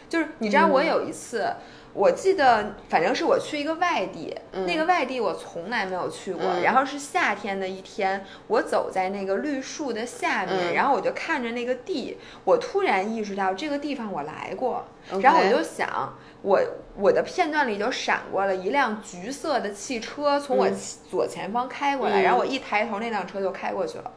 [0.09, 1.53] 就是你知道，嗯我有一次，
[1.93, 4.65] 我记得反正是我去一个外地，嗯。
[4.67, 6.63] 那个外地我从来没有去过，嗯。
[6.63, 10.75] 然后是夏天的一天，我走在那个绿树的下面，嗯。
[10.75, 14.85] 然后我就看着那个地，我突然意识到这个地方我来过
[15.21, 16.61] 然后我就想，我
[16.97, 20.69] 我的片段里就闪过了一辆橘色的汽车从我
[21.11, 22.23] 左前方开过来，嗯。
[22.23, 24.13] 然后我一抬头，那辆车就开过去了。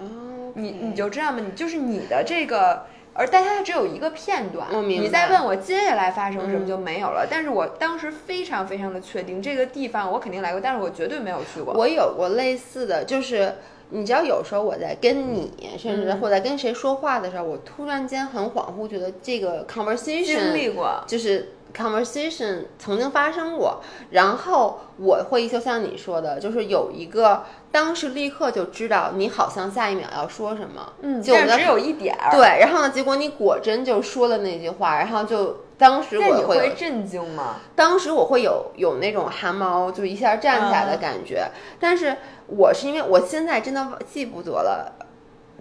[0.00, 1.40] 哦，你你就知道吗？
[1.40, 2.86] 你就是你的这个，
[3.18, 4.68] 而但它只有一个片段。
[4.88, 7.26] 你再问我接下来发生什么嗯就没有了。
[7.28, 11.74] 但是我当时非常非常的确定这个地方我肯定来过，但是我绝对没有去过。
[11.74, 13.54] 我有过类似的，就是
[13.90, 37.56] 你知道，有时候我在跟你，甚至嗯或在跟谁说话的时候，我突然间很恍惚，觉得这个 conversation 经历过，就是 conversation 曾经发生过，然后我会就像你说的，就是有一个当时立刻就知道你好像下一秒要说什么，嗯，但是只有一点儿。，对，然后呢，结果你果真就说了那句话，然后就当时我会会震惊吗？
[37.76, 44.92] 当时我会有有那种汗毛就一下站起来的感觉，但是我是因为我现在真的记不得了。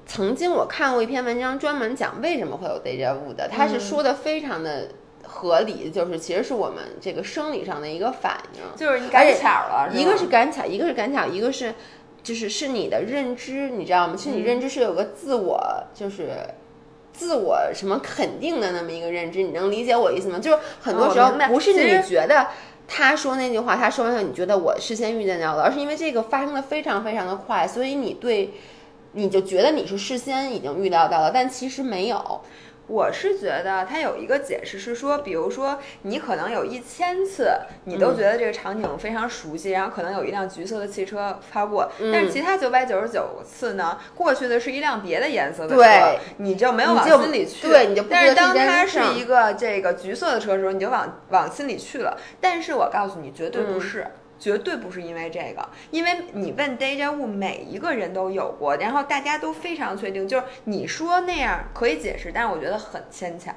[0.09, 4.87] 曾经我看过一篇文章，专门讲为什么会有 deja vu 的，他是说的非常的
[5.27, 11.73] 合理，就是其实是我们这个生理上的一个反应，就是你赶巧了，一个是赶巧，一个是赶巧，一个是
[12.23, 14.15] 就是是你的认知，你知道吗？
[14.17, 15.59] 其实你认知是有个自我，
[15.93, 16.29] 就是
[17.11, 20.39] 自我什么肯定的那么一个认知，你能理解我意思吗？
[20.39, 22.47] 就是很多时候不是你觉得。
[22.89, 28.53] 他说那句话，他说完后，你觉得我事先预见到了，而是因为这个发生的非常非常的快，所以你对，
[29.11, 32.39] 你就觉得你是事先已经预料到了，但其实没有。
[32.87, 37.51] 我是觉得它有一个解释是说，比如说你可能有一千次
[37.83, 47.67] 你都觉得这个场景非常熟悉，然后可能有一辆橘色的汽车发过，但是其他九百九十九次呢，过去的是一辆别的颜色的车，你就没有往心里去。
[47.67, 52.17] 对你就不但是当它是一个这个橘色的车的时候，你就往往心里去了。
[52.39, 54.07] 但是我告诉你，绝对不嗯是。
[54.39, 63.53] 绝对不是因为这个，因为你问 deja vu，每一个人都有过，然后大家都非常确定，就是你说那样可以解释，但是我觉得很牵强。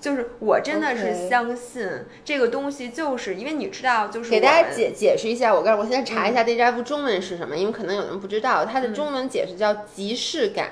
[0.00, 1.86] 就是我真的是相信
[2.24, 10.70] 这个东西，就是因为你知道，就是给大家解解释一下，我告诉我现在查一下 deja vu 中文是什么，因为可能有人不知道，它的中文解释叫即视感。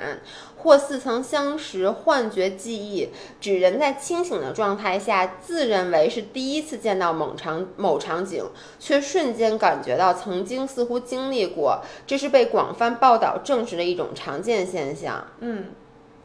[0.58, 3.08] 或似曾相识、幻觉记忆，
[3.40, 8.44] 指人在清醒的状态下，自认为是第一次见到某场某场景，
[8.78, 15.24] 却瞬间感觉到曾经似乎经历过，这是被广泛报道证实的一种常见现象。
[15.40, 15.66] 嗯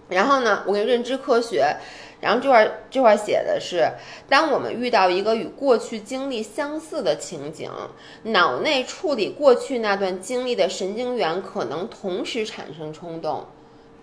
[0.09, 1.77] 然后呢，我给认知科学，
[2.19, 3.87] 然后这块这块写的是，
[4.27, 7.71] 当我们遇到一个与过去经历相似的情景，
[8.23, 13.45] 脑内处理过去那段经历的神经元可能同时产生冲动。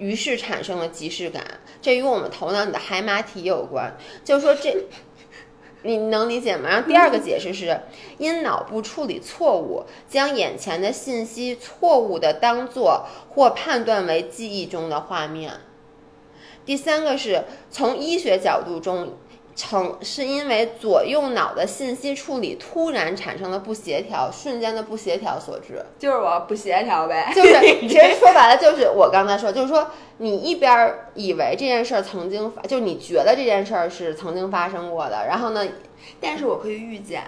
[0.00, 1.44] 于是产生了即视感，
[1.80, 3.96] 这与我们头脑里的海马体有关。
[4.24, 4.86] 就是说这，
[5.84, 6.70] 你能理解吗？
[6.70, 7.82] 然后第二个解释是，
[8.18, 15.60] 因脑部处理错误，将眼前的信息错误的当做或判断为记忆中的画面。
[16.64, 19.14] 第三个是从医学角度中，
[19.60, 25.84] 成是因为左右脑的信息处理突然产生了不协调，瞬间的不协调所致。
[25.98, 27.30] 就是我不协调呗。
[27.34, 35.62] 就是 其实说白了，就是我刚才说，就是说你一边儿以为这件事儿曾经发，就你觉得这件事儿是曾经发生过的，然后呢，
[36.18, 37.24] 但是我可以预见。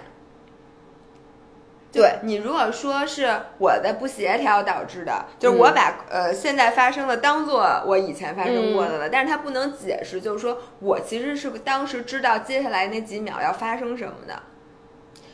[1.93, 3.29] 对你如果说是
[3.59, 14.33] 我的不协调导致的，就是我把、呃现在发生的当做我以前发生过的了，但是它不能解释，就是说我其实是当时知道接下来那几秒要发生什么的。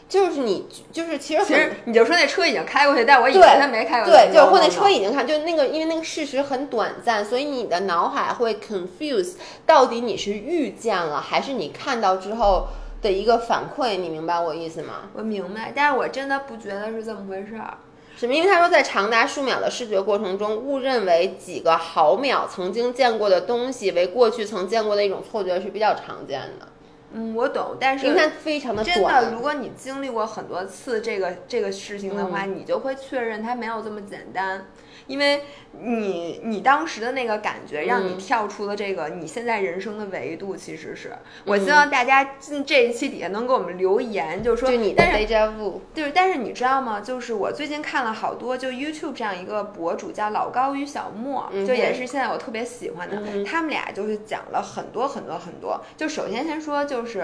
[0.10, 4.12] 就是你就是其实其实你就说那车已经开过去，但我以为对他没开过去。
[4.12, 9.36] 对，就是或那车已经看，就那个因为那个事实很短暂，所以你的脑海会 confuse，
[9.68, 12.70] 到底你是遇见了还是你看到之后
[13.02, 15.10] 的一个反馈，你明白我意思吗？
[15.14, 17.78] 我明白，但是我真的不觉得是这么回事儿。
[18.18, 18.34] 什么？
[18.34, 26.68] 因为他说，在长达数秒的视觉过程中，误认为几个毫秒曾经见过的东西为过去曾见过的一种错觉是比较常见的，
[27.14, 34.68] 嗯，我懂，但是因为它非常的真的，如果你经历过很多次这个这个事情的话，你就会确认它没有这么简单，
[35.08, 35.42] 因为
[35.82, 40.56] 你你当时的那个感觉让你嗯跳出了这个你现在人生的维度。
[40.56, 41.14] 其实是，
[41.46, 47.00] 我希望大家进这一期底下能给我们留言，就是说，就你的但是 deja vu，就是，但是你知道吗？
[47.00, 53.18] 就是我最近看了好多，就 YouTube 这样一个博主叫老高与小莫，嗯就也是现在我特别喜欢的。
[53.18, 55.80] 嗯他们俩就是讲了很多很多很多。
[55.96, 57.24] 就首先先说就是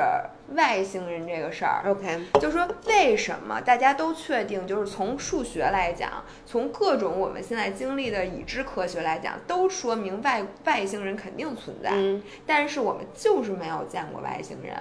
[0.56, 14.76] 外星人这个事儿，OK，就说为什么大家都确定，就是从数学来讲，从各种我们现在经历的已知科学来讲，都说明外外星人肯定存在，嗯，但是我们就是没有见过外星人。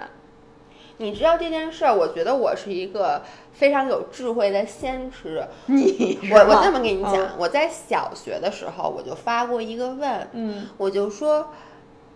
[0.98, 3.20] 你知道这件事儿，我觉得我是一个
[3.52, 5.44] 非常有智慧的先知。
[5.66, 7.12] 你我我这么跟你嗯。
[7.12, 10.68] 讲，我在小学的时候我就发过一个问，嗯。
[10.76, 11.52] 我就说，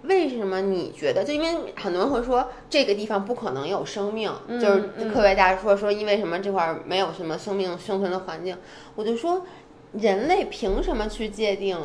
[0.03, 1.25] 为什么你觉得？
[1.25, 8.57] 就因为很多人会说这个地方不可能有生命，嗯就是嗯科学家说说因为什么这块儿没有什么生命生存的环境，
[8.95, 9.45] 我就说，
[9.93, 11.77] 人类凭什么去界定？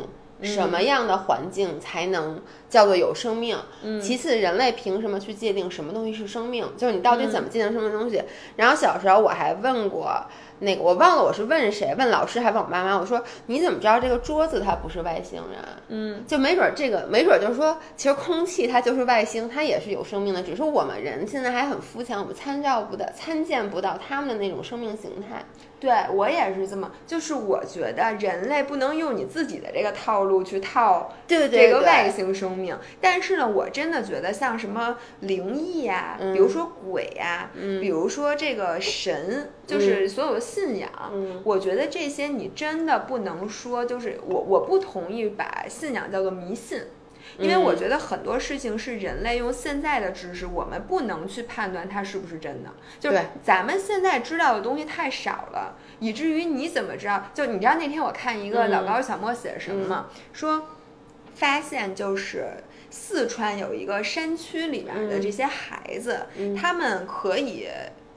[0.44, 3.58] 什么样的环境才能叫做有生命？
[4.02, 6.66] 其次，人类凭什么去界定什么东西是生命？
[6.78, 8.22] 就是你到底怎么界定什么东西？
[8.56, 10.16] 然后小时候我还问过
[10.60, 15.60] 那个，我忘了我是问谁，问老师还问我妈妈，我说你怎么知道这个桌子它不是外星人？
[15.90, 25.44] 嗯就没准儿这个，没准儿就是说，其实空气它就是外星，它也是有生命的，只是我们人现在还很肤浅，我们参照不到、参见不到他们的那种生命形态。
[25.84, 32.74] 对我也是这么，就是我觉得人类不能用你自己的这个套路去套这个外，星生命。
[33.02, 46.82] 但是呢，我真的觉得像什么灵异啊、嗯比如说鬼啊、嗯比如说这个神，就是所有的信仰，嗯我觉得这些你真的不能说，就是我我不同意把信仰叫做迷信。
[47.38, 52.70] 因为我嗯觉得很多事情是人类用现在的知识，我们不能去判断它是不是真的。
[53.00, 57.30] 就是咱们现在知道的东西太少了，以至于你怎么知道？
[57.34, 60.08] 就你知道那天我看一个嗯老高小莫写的什么吗？
[60.32, 60.70] 说
[61.36, 62.46] 发现就是
[62.90, 67.68] 四川有一个山区里面的这些孩子，嗯他们可以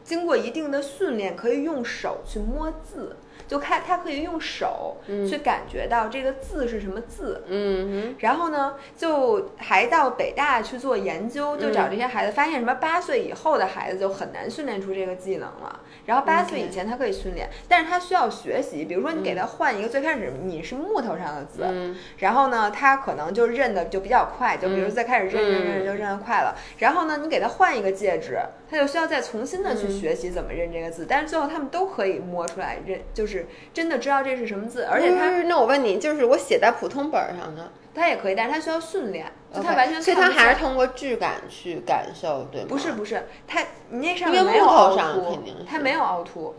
[0.04, 3.16] 经过一定的训练，可以用手去摸字。
[3.46, 4.96] 就看他可以用手
[5.28, 15.80] 去感觉到这个字是什么字，嗯然后呢，就还到北大去做研究，就找这些孩子，发现什么八岁以后的孩子就很难训练出这个技能了。
[16.06, 18.84] 然后八岁以前他可以训练，但是他需要学习。
[18.84, 26.56] 比如说你给他换一个，最开始你是木头上的字，嗯然后呢，他可能就认的就比较快，就比如嗯最开始认认认嗯就认得快了。
[26.78, 28.38] 然后呢，你给他换一个戒指，
[28.70, 31.06] 他就需要再重新的去嗯学习怎么认这个字。
[31.08, 42.66] 但是最后他们都可以摸出来认，就是真的知道这是什么字，而且他那我问你，就是我写在普通本儿上的，他也可以，但是他需要训练，就他完全所以他还是通过质感去感受，对吗？
[42.68, 43.60] 不是不是，它
[43.90, 46.54] 你那上面没有凹凸上肯定，是它没有凹凸，哦，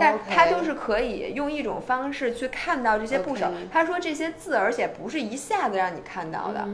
[0.00, 3.46] 但它就是可以用一种方式去看到这些部首。
[3.72, 6.68] 他说这些字，而且不是一下子让你看到的，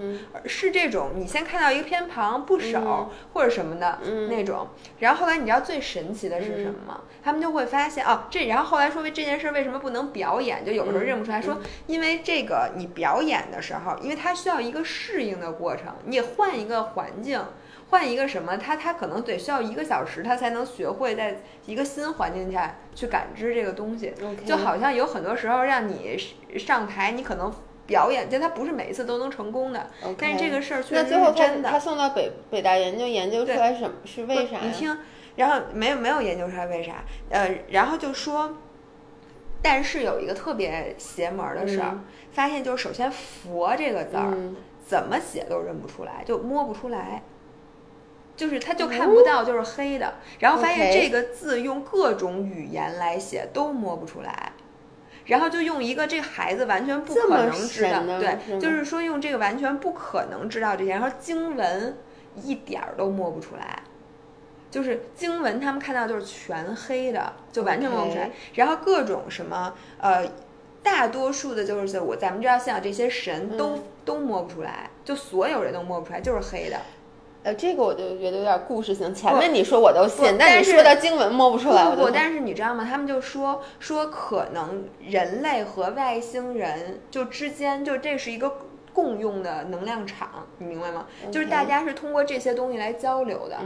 [0.46, 7.00] 是这种你先看到一个偏旁、部首、嗯或者什么的、嗯那种，然后后来你知道最神奇的是什么吗？
[7.22, 17.40] 他们就会发现哦，这然后后来说为这件事为什么不能表演，就有时候嗯认不出来，说因为这个你表演的时候，因为它需要一个适应的过程，你换一个环境。
[17.92, 24.14] 换一个什么，他他可能得需要一个小时，他才能学会在一个新环境下去感知这个东西。
[24.46, 26.16] 就好像有很多时候让你
[26.58, 27.52] 上台，你可能
[27.86, 29.90] 表演，但他不是每一次都能成功的。
[30.16, 31.68] 但是这个事儿确实那最后他是真的。
[31.68, 34.56] 他送到北北大研究研究出来什么是为啥？
[34.62, 34.96] 你听，
[35.36, 38.56] 然后没有没有研究出来为啥，呃，然后就说，
[39.60, 47.22] 但是有一个特别邪门儿的事儿，嗯发现就是首先“佛”这个字儿、嗯怎么写都认不出来，就摸不出来。
[48.36, 50.14] 就是他就看不到，就是黑的。
[50.38, 54.52] 然后发现这个字用各种语言来写都摸不出来，
[55.26, 61.96] 然后就用一个这个孩子完全不可能知道，对，就是说用这个完全不可能知道这些，然后经文
[62.42, 63.82] 一点儿都摸不出来。
[64.70, 68.30] 就是经文，他们看到就是全黑的，就完全摸不出来。
[68.54, 70.26] 然后各种什么呃，
[70.82, 76.76] 大多数的就是我咱们知道像这些神都、嗯都摸不出来，就所有人都摸不出来，就是黑的。
[77.42, 79.12] 呃，这个我就觉得有点故事性。
[79.14, 82.86] 前面你说我都信，但你说的经文摸不出来，我不不，但是你知道吗？
[82.88, 88.58] 他们就说说可能人类和外星人就之间就这是一个
[88.92, 91.06] 共用的能量场，你明白吗？
[91.32, 93.58] 就是大家是通过这些东西来交流的，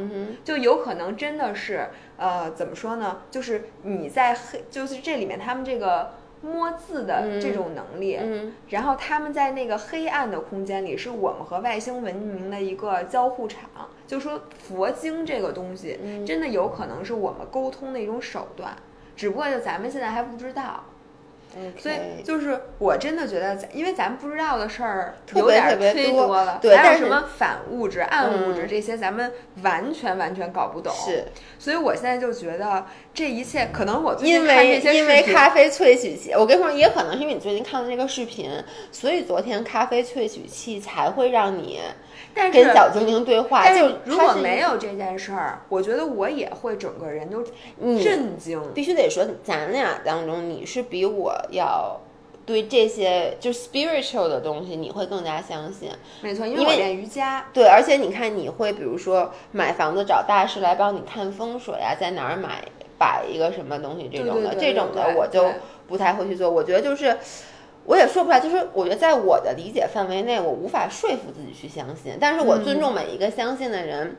[0.43, 3.19] 就有可能真的是呃，怎么说呢？
[3.31, 6.15] 就是你在黑，就是这里面他们这个。
[6.47, 8.19] 摸字的这种能力，
[8.69, 13.69] 然后他们在那个黑暗的空间里，是我们和外星文明的一个交互场。
[14.07, 18.77] 就说佛经这个东西，真的有可能是我们沟通的一种手段，
[19.17, 20.85] 只不过就咱们现在还不知道。
[21.79, 29.33] 所以就是我真的觉得，因为咱们不知道的事儿有点忒多了，还有什么反物质、暗物质这些，咱们
[29.63, 30.93] 完全完全搞不懂。
[30.95, 31.25] 是，
[31.59, 38.51] 所以我现在就觉得这一切可能我因为因为咖啡萃取器，我跟你说，也可能是因为你最近看了那个视频，
[38.93, 41.81] 所以昨天咖啡萃取器才会让你。
[42.53, 47.43] 跟小精灵对话，就如果没有这件事儿，我觉得我也会整个人都
[48.03, 48.61] 震惊。
[48.75, 51.99] 必须得说，咱俩当中你是比我要
[52.45, 55.91] 对这些就 spiritual 的东西，你会更加相信。
[56.21, 57.47] 没错，因为我练瑜伽。
[57.55, 62.63] 对，而且你看，你会比如说买房子找大师来帮你看风水啊，在哪儿买
[62.99, 65.51] 摆一个什么东西这种的，这种的我就
[65.89, 66.51] 不太会去做。
[66.51, 67.17] 我觉得就是。
[67.87, 72.17] 我也说不出来，就是我觉得在我的理解范围内，我无法说服自己去相信。
[72.21, 74.17] 但是我尊重每一个相信的人。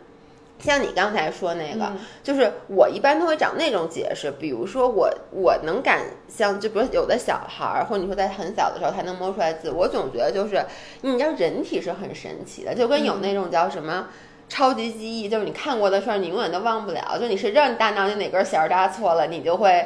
[0.60, 1.94] 像你刚才说那个，
[2.24, 10.66] 就是我一般都会找那种解释，比如说我我能感像，就比如有的小孩儿，或者你说在很小的时候他能摸出来字，我总觉得就是
[11.02, 14.08] 你知道人体是很神奇的，就跟有那种叫什么
[14.50, 19.86] 超级记忆，就是你看过的事儿你永远都忘不了，就你谁知道你大脑里哪根弦搭错了，你就会。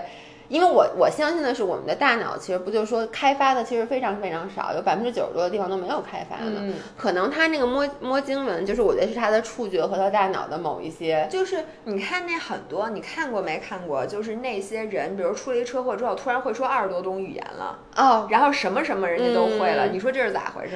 [0.51, 6.61] 因为我我相信的是，我们的大脑其实不就是说开发的其实非常非常少，有百分之九十多的地方都没有开发的。
[6.97, 11.25] 可能他那个摸摸经文，就是我觉得是他的触觉和他大脑的某一些。
[11.31, 14.05] 就是你看那很多，你看过没看过？
[14.05, 19.87] 就是那些人，比如出了一车祸之后，突然会说二十多种语言了哦，然后什么什么人家都会了。
[19.87, 20.75] 你说这是咋回事？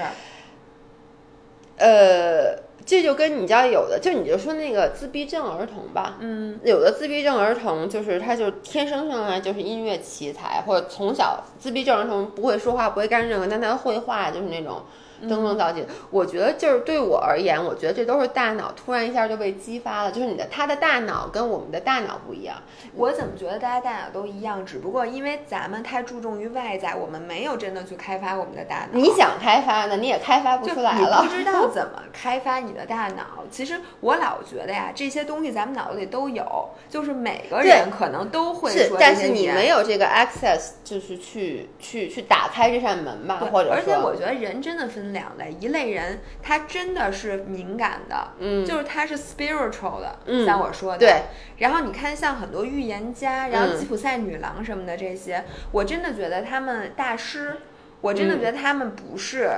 [1.79, 2.63] 呃。
[2.85, 14.81] 这就跟你家有的，就你就说那个自闭症儿童吧，嗯，有的自闭症儿童就是他就天生上来就是音乐奇才，或者从小自闭症儿童不会说话，不会干任何，但他绘画就是那种。
[15.27, 20.11] 登峰造极，我觉得就是对我而言，我觉得这都是大脑突然一下就被激发了。
[20.11, 22.57] 就是你的他的大脑跟我们的大脑不一样。
[22.95, 24.65] 我怎么觉得大家大脑都一样？
[24.65, 28.99] 只不过因为咱们太注重于外在，我们没有真的去开发我们的大脑。
[28.99, 31.23] 你想开发呢，你也开发不出来了。
[31.23, 33.45] 不知道怎么开发你的大脑。
[33.49, 38.97] 其实我老觉得呀，这些东西咱们脑子里都有，就是每个人可能都会说。
[38.99, 45.04] 但是你没有这个 access，就是去去去打开这扇门吧，或者而且我觉得人真的分。
[45.11, 51.21] 两类，一类人他真的是敏感的，嗯，就是他是 spiritual 的，像我说的，对。
[51.57, 57.57] 然后你看，像很多预言家，然后吉普赛女郎什么的这些，我真的觉得他们大师，
[58.01, 59.49] 我真的觉得他们不是。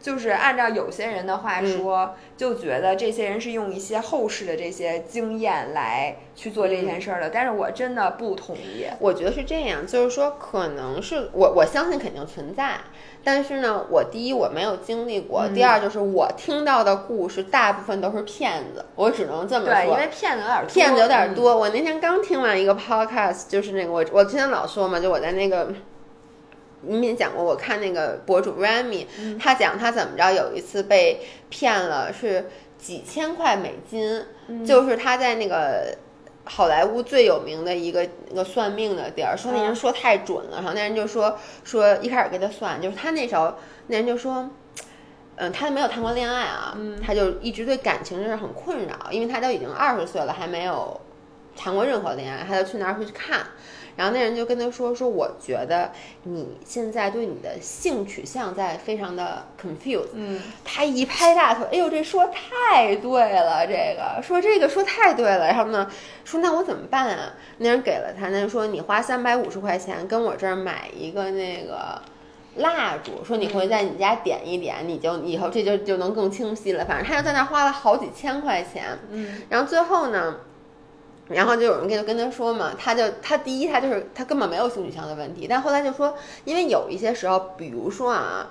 [0.00, 8.84] 就是按照有些人的话说，就觉得这些人是用一些后世的这些经验来去做这件事儿的，但是我真的不同意。
[8.98, 12.78] 我觉得是这样，就是说，可能是我我相信肯定存在，
[13.24, 19.74] 但是呢，我第一我没有经历过，第二就是我听到的故事大部分都是骗子，我只能这么说。
[19.74, 21.56] 对，因为骗子有点骗子有点多。
[21.56, 25.72] 我那天刚听完一个 podcast，就是那个我我之前老说嘛，就我在那个。
[26.84, 29.06] 你也讲过，我看那个博主 Rami，
[29.38, 32.46] 他讲他怎么着，有一次被骗了是
[32.76, 34.24] 几千块美金，
[34.66, 35.96] 就是他在那个
[36.44, 43.54] 好莱坞最有名的一个那个算命的地儿，说那人说太准了，然后那人就说说一开始给他算，就是他那时候
[43.86, 44.50] 那人就说，
[45.36, 51.00] 嗯，他没有谈过恋爱啊，他就一直对感情是很困扰，因为他都已经二十岁了，还没有
[51.56, 53.46] 谈过任何恋爱，他就去那儿会去看。
[53.96, 65.90] 然后那人就跟他说：“说我觉得你现在对你的性取向在非常的 confused。”嗯，他一拍大腿：“哎呦，这说太对了，这个说这个说太对了。”然后呢，
[66.24, 67.34] 说那我怎么办啊？
[67.58, 72.00] 那人给了他，那人说：“你花三百五十块钱跟我这儿买一个那个
[72.56, 76.84] 蜡烛，说你会在你家点一点，你就以后这就就能更清晰了。
[76.86, 78.98] 反正他就在那花了好几千块钱。
[79.10, 80.36] 嗯，然后最后呢？”
[81.28, 86.14] 然后就有人跟跟他说嘛，他就他第一他就是他根本没有性取向的问题，但后来就说，
[86.44, 88.48] 因为有一些时候，比如说啊，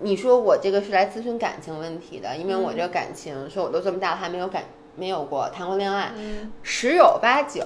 [0.00, 4.64] 你说我这个是来咨询感情问题的，因为我这个感情说我都这么大了还没有感
[4.96, 6.12] 没有过谈过恋爱，
[6.62, 7.62] 十有八九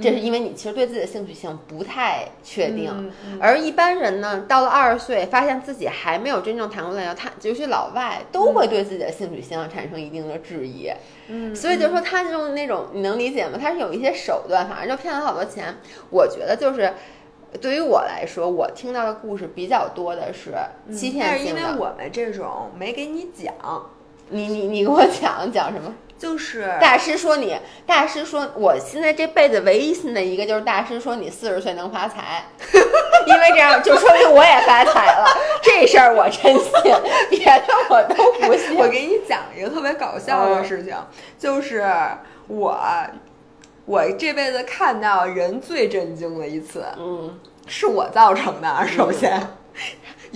[0.00, 2.90] 这是因为你其实对自己的兴趣性不太确定。
[2.92, 10.90] 嗯嗯而一般人呢，到了二十岁，发现自己还没有真正谈过恋爱，他尤其老外都会对自己的兴趣性产生一定的质疑。
[11.28, 13.58] 嗯，所以就说他用那种，你能理解吗？
[13.60, 15.74] 他是有一些手段，反正就骗了好多钱。
[16.10, 16.92] 我觉得就是。
[17.60, 20.52] 对于我来说，我听到的故事比较多的是
[20.92, 21.82] 欺嗯但是因为骗性的。
[21.82, 23.54] 我们这种没给你讲，
[24.28, 25.94] 你你你给我讲讲什么？
[26.18, 27.56] 就是大师说你，
[27.86, 32.44] 大师说我现在这辈子唯一信的一个就是大师说你四十岁能发财，
[33.26, 35.26] 因为这样就说明我也发财了。
[35.62, 36.72] 这事儿我真信，
[37.30, 38.76] 别的我都不信。
[38.76, 40.94] 我给你讲一个特别搞笑的事情，
[41.38, 41.84] 就是
[42.48, 42.80] 我
[43.84, 48.86] 我这辈子看到人最震惊的一次，嗯是我造成的。
[48.86, 49.38] 首先，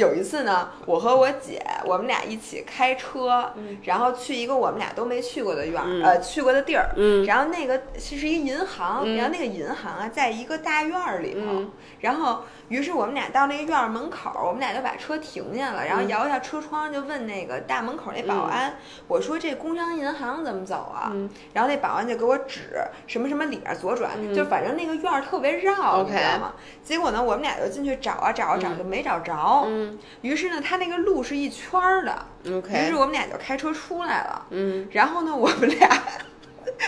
[0.00, 3.52] 有一次呢，我和我姐，我们俩一起开车，
[3.84, 6.02] 然后去一个我们俩都没去过的院儿，嗯。
[6.02, 6.90] 呃，去过的地儿。
[6.96, 7.22] 嗯。
[7.26, 9.14] 然后那个是是一个银行，嗯。
[9.16, 11.40] 然后那个银行啊，在一个大院儿里头。
[11.42, 11.70] 嗯。
[12.00, 16.08] 然后，于是我们俩到那个院儿门口，我们俩就把车停下了，然后嗯。
[16.08, 18.74] 摇一下车窗，就问那个大门口那保安，
[19.08, 21.10] 我说这工商银行怎么走啊？
[21.12, 21.28] 嗯。
[21.52, 24.32] 然后那保安就给我指什么什么里面左转，嗯。
[24.32, 26.54] 就反正那个院儿特别绕你知道吗？
[26.84, 28.78] 结果呢，我们俩就进去找啊找啊找，嗯。
[28.78, 29.64] 就没找着。
[29.66, 29.98] 嗯。
[30.20, 34.46] 于是呢，他那个路是一圈儿的，于是我们俩就开车出来了。
[34.50, 34.88] 嗯。
[34.92, 35.88] 然后呢，我们俩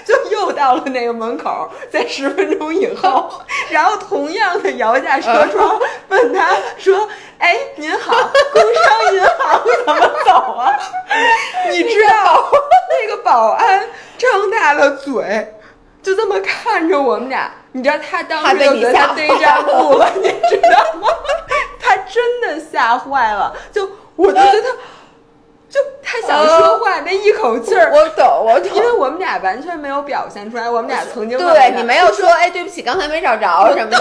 [0.06, 3.30] 就 又到了那个门口，在十分钟以后，
[3.70, 5.78] 然后同样的摇下车窗，
[6.08, 7.08] 问他说
[7.38, 8.12] ：“哎，您好，
[8.52, 10.72] 工商银行怎么走啊？”
[11.70, 12.50] 你知道
[12.90, 15.54] 那个保安张大了嘴，
[16.02, 17.50] 就这么看着我们俩。
[17.74, 21.08] 你知道他当时就觉得被你吓他逮着路了，你知道吗？
[21.80, 24.68] 他真的吓坏了，就我就觉得他，
[25.72, 28.70] 就他想说话那一口气儿，我懂，我懂。
[28.76, 33.98] 因为我们俩完全没有表现出来，我们俩曾经对你没有说，哎，对不起，刚才没找着 什么的，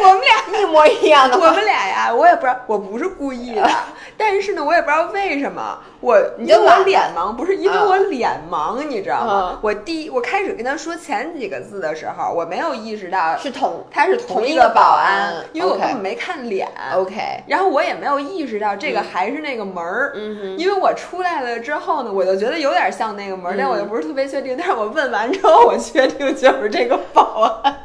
[0.00, 1.50] 我们俩一模一样的我。
[1.50, 3.68] 们俩呀，我也不知道，我不是故意的，
[4.16, 7.84] 但是呢，我也不知道为什么，我你就因为我脸盲，不是因为啊。
[7.84, 9.50] 我脸盲，你知道吗？
[9.52, 9.58] 嗯？
[9.60, 15.34] 我第一我开始跟他说前几个字的时候，我没有意识到是同他是同一一个保安。
[15.34, 16.66] 安，因为我根本没看脸。
[16.94, 24.56] OK，然后我也没有意识到这个还是那个门儿，嗯哼因为我出来了之后呢，我就觉得有点像那个门但我又不是特别确定。
[24.56, 27.82] 但是我问完之后，我确定就是这个保安。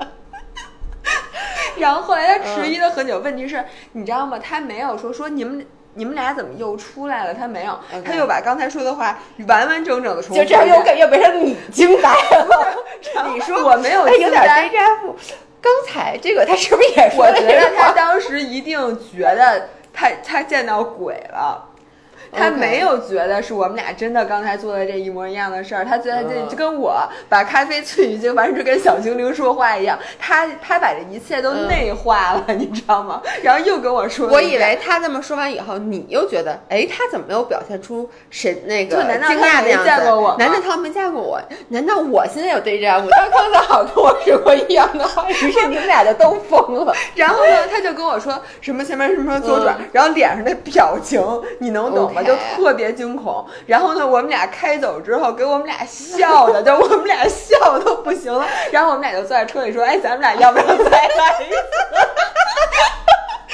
[1.78, 4.38] 然后后来他迟疑了很久，问题是，你知道吗？
[4.38, 5.66] 他没有说说你们
[5.96, 7.34] 你们俩怎么又出来了？
[7.34, 9.18] 他没有他又把刚才说的话
[9.48, 12.78] 完完整整的重复就这样又给又变成你惊呆了。
[13.34, 14.44] 你说我没有哎，有点。
[15.60, 18.78] 刚才这个他是不是也说我觉得他当时一定
[19.12, 21.64] 觉得他他见到鬼了。
[22.32, 26.98] 他没有觉得是我们俩真的刚才做的这一模一样的事儿，他觉得这嗯就跟我
[27.30, 33.22] 把咖啡萃取精完全跟小精灵说话一样，他他把这一切都嗯内化了，你知道吗？
[33.44, 39.86] 然后又跟我说我，以为他这么说完以后，你又觉得，哎，他怎么没有表现出神那个就难道惊他没讶的样子？
[39.88, 41.42] 见过我难道他没见过我？
[41.70, 43.04] 难道我现在有对象？
[43.04, 46.94] 我当刚才好跟我说过一样的话， 于是你们俩就都疯了。
[47.16, 51.22] 然后呢，他就跟我说什么前面什么左转，嗯然后脸上的表情
[51.60, 53.46] 你能懂就特别惊恐。
[53.66, 58.46] 然后呢，我们俩开走之后，给我们俩笑的，就我们俩笑都不行了。
[58.72, 61.56] 然后我们俩就坐在车里说：“哎，咱们俩要不要再来一次？”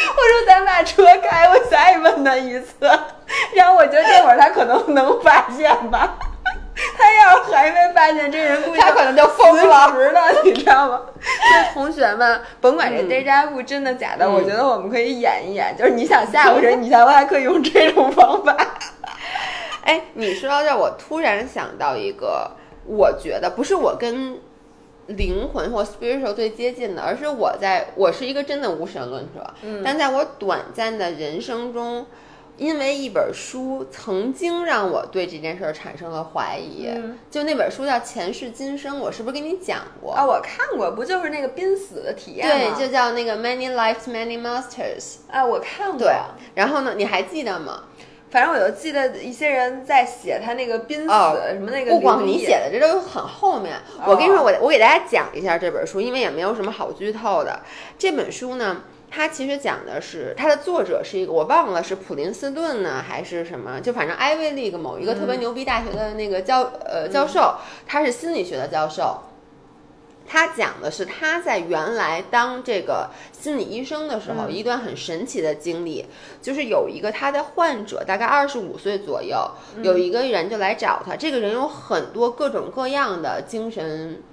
[0.16, 2.74] 我说：“咱把车开，我再问他一次。”
[3.56, 6.16] 然后我觉得这会儿他可能能发现吧。
[7.24, 11.02] 他要还没发现这人，估计他可能就疯了辞职了，你知道吗？
[11.22, 11.22] 所
[11.58, 18.56] 以同学们，甭管这嗯 deja vu 真的假的，嗯我觉得我们可以演一演，就是你想吓唬谁，你下回还可以用这种方法。
[19.86, 22.52] 哎，你说到这儿，我突然想到一个，
[22.86, 24.38] 我觉得不是我跟
[25.08, 32.06] 灵魂或 spiritual 最接近的，而是我在我是一个真的无神论者，嗯但在我短暂的人生中。
[32.58, 40.14] 因为一本书曾经让我对这件事儿产生了怀疑，嗯就那本书叫《前世今生》，我是不是跟你讲过？
[40.14, 45.16] 啊，我看过，不就是那个濒死的体验对，就叫那个 Many Lives, Many Masters。
[45.32, 46.00] 啊，我看过。
[46.00, 46.14] 对，
[46.54, 47.86] 然后呢，你还记得吗？
[48.30, 51.92] 反正我就记得一些人在写他那个濒死、哦什么那个。
[51.92, 53.76] 不光你写，的，这都很后面。
[54.08, 57.60] 我跟你说，我我给大家讲一下这本书，因为也没有什么好剧透的。
[57.96, 58.82] 这本书呢，
[59.16, 67.56] 它其实讲的是它的作者是一个我忘了是普林斯顿呢还是什么，就反正艾维利个某一个特别牛逼大学的那个教、呃教授，
[67.86, 69.20] 他是心理学的教授。
[70.26, 74.52] 他讲的是他在原来当这个心理医生的时候，嗯。
[74.52, 76.06] 一段很神奇的经历，
[76.42, 79.38] 就是有一个他的患者，大概二十五岁左右，
[79.84, 84.24] 有一个人就来找他，这个人有很多各种各样的精神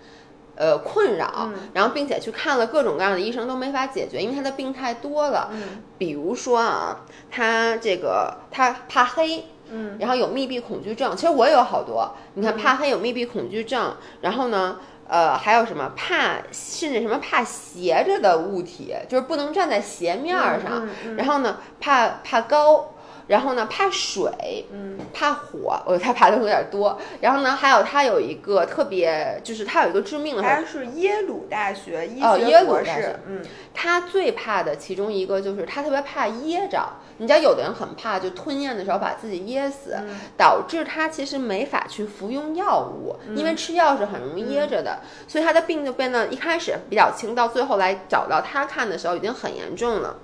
[0.56, 5.50] 呃困扰，然后并且去看了各种各样的医生都没法解决，因为他的病太多了。
[5.98, 9.44] 比如说啊，他这个他怕黑。
[9.72, 12.12] 嗯，然后有密闭恐惧症，其实我也有好多。
[12.34, 20.88] 你看，怕黑有密闭恐惧症，然后呢，呃，还有什么怕，甚至什么怕斜着的物体，就是不能站在斜面儿上。
[21.16, 22.94] 然后呢，怕怕高。
[23.30, 26.98] 然后呢，怕水，嗯，怕火，我他怕的有点多。
[27.20, 33.40] 然后呢，还有他有一个特别，就是他有一个致命的，他是耶鲁大学医哦，耶鲁博士，嗯，
[33.72, 36.84] 他最怕的其中一个就是他特别怕噎着。
[37.18, 39.96] 你知道，有的人很怕，就吞咽的时候把自己噎死，
[40.36, 50.16] 导致他其实没法去服用药物，因为吃药是很容易噎着的，所以他的病就变得一开始比较轻，到最后来找到他看的时候已经很严重了。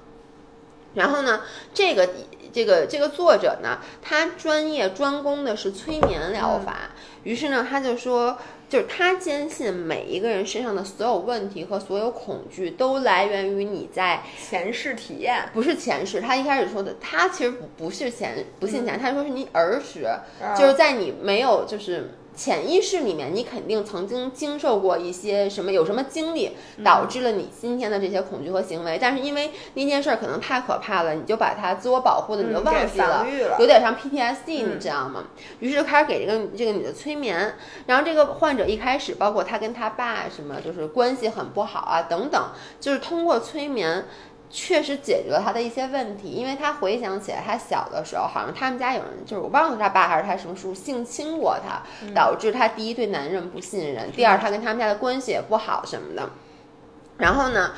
[0.94, 1.42] 然后呢，
[1.72, 2.08] 这个。
[2.56, 6.92] 这个这个作者呢，他专业专攻的是催眠疗法。
[7.22, 16.18] 于是呢，他就说，就是他坚信每一个人身上的所有问题和所有恐惧都来源于你在前世体验，不是前世。
[16.18, 20.08] 他一开始说的，他其实不不是前不信前，他说是你儿时，
[20.58, 22.10] 就是在你没有就是。
[22.36, 26.52] 潜意识里面，你肯定曾经经受过一些什么，有什么经历
[26.84, 28.98] 导致了你今天的这些恐惧和行为。
[29.00, 33.26] 但是因为那件事儿可能太可怕了，你就把它自我保护的，你就忘记了，
[33.58, 35.24] 有点像 PTSD，你知道吗？
[35.60, 37.54] 于是就开始给这个这个女的催眠。
[37.86, 44.04] 然后这个患者一开始，包括他跟他爸什么，就是关系很不好啊，等等，就是通过催眠。
[44.48, 51.82] 确实解决了他的一些问题，因为他回想起来，他小的时候好像他们家有人，就是我忘了他爸还是他什么叔性侵过他，
[52.14, 56.30] 导致他第一对男人不信任，第二他跟他们家的关系也不好什么的。
[57.18, 57.72] 然后呢，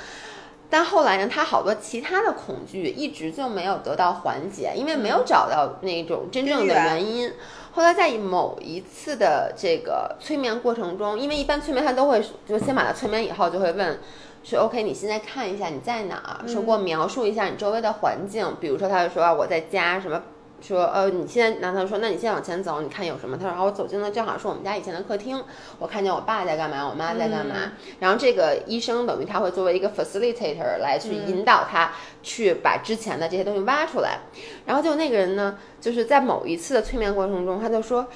[0.68, 7.32] 但后来呢，他好多其他的恐惧一直就没有得到缓解，因为没有找到那种真正的原因。
[7.72, 13.98] 后来在某一次的这个催眠过程中，因为一般催眠他都会就先把他催眠以后就会问。
[14.44, 18.56] 说 OK，你现在看一下你在哪儿，说给我描述一下你周围的环境。
[18.60, 20.22] 比如说，他就说我在家，什么
[20.62, 23.36] 说呃，你现在，然后他说那你现在往前走，你看有什么？
[23.36, 25.42] 他说啊，我走进了正好是我们家以前的客厅，
[25.78, 27.72] 我看见我爸在干嘛，我妈在干嘛。
[28.00, 34.20] 然后这个医生等于他会作为一个 facilitator 来去引导他去把之前的这些东西挖出来。
[34.64, 38.06] 然后就那个人呢，就是在某一次的催眠过程中，他就说。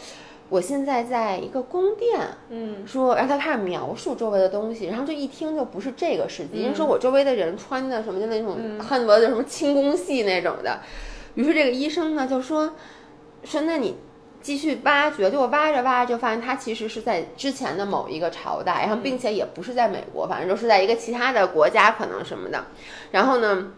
[0.52, 10.80] 我现在在一个宫殿，嗯，说，然后他开始描述周围的东西，然后就一听就不是这个世界，因为说我周围的人穿的什么就那种恨不得就什么清宫戏那种的，
[11.36, 12.74] 于是这个医生呢就说，
[13.44, 13.96] 说那你
[14.42, 22.66] 继续挖掘，就我挖着挖着就发现他其实是在之前的某一个朝代，然后并且也不是在美国，反正就是在一个其他的国家可能什么的，
[23.12, 23.72] 然后呢，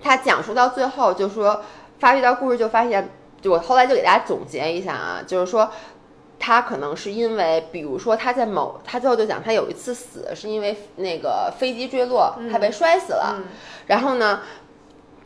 [0.00, 1.60] 他讲述到最后就说
[1.98, 3.10] 发掘到故事就发现。
[3.40, 5.70] 就我后来就给大家总结一下啊，就是说，
[6.38, 13.42] 他可能是因为，比如说他在某，他最后就讲他有一次死是因为那个飞机坠落，他被摔死了，
[13.86, 14.40] 然后呢。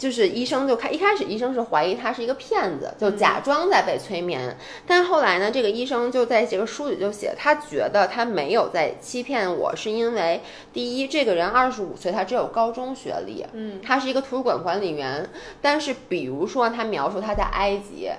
[0.05, 4.55] 就是医生就开一开始医生是怀疑他是一个骗子，就假装在被催眠。
[4.87, 10.43] 但后来呢，这个医生就在这个书里就写，他觉得他没有在欺骗我，是因为
[10.75, 15.27] 第一，这个人二十五岁，他只有高中学历，嗯，他是一个图书馆管理员。
[15.63, 18.11] 但是比如说他描述他在埃及，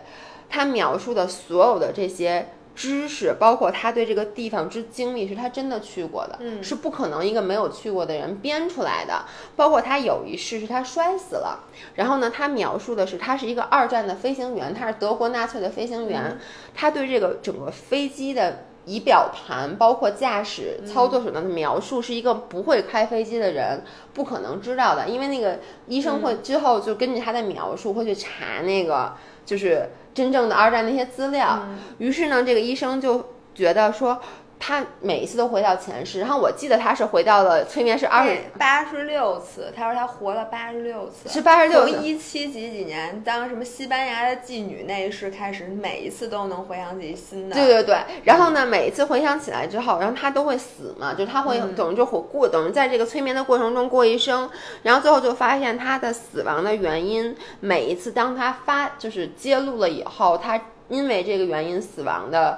[0.49, 2.47] 他描述的所有的这些。
[2.76, 9.23] 知识包括他对这个地方之经历是他真的去过的，嗯，是不可能一个没有去过的人编出来的。
[9.55, 11.63] 包括他有一世是他摔死了，
[11.95, 16.38] 然后呢，他描述的是他是一个二战的飞行员，他是德国纳粹的飞行员，
[16.73, 29.13] 他对这个整个飞机的仪表盘，包括驾驶操作手段的描述，是一个不会开飞机的人不可能知道的，因为那个医生会之后就根据他的描述会去查那个
[29.45, 29.89] 就是。
[30.16, 31.68] 真正的二战那些资料，
[31.99, 34.20] 于是呢，这个医生就觉得说。
[34.58, 39.72] 他每一次都回到前世，然后我记得他是回到了催眠是二十八十六次。
[39.76, 41.86] 他说他活了八十六次，是八十六。
[41.88, 47.56] 从一七几几年当什么西班牙的妓女那一世开始，每一次都能回想起新的。
[47.56, 54.49] 对对对，然后呢，每一次回想起来之后，然后他都会死嘛，就他会等于就活过，等于在这个催眠的过程中过一生，
[54.84, 62.58] 然后最后就发现他的死亡的原因，每一次当他发就是揭露了以后，他因为这个原因死亡的。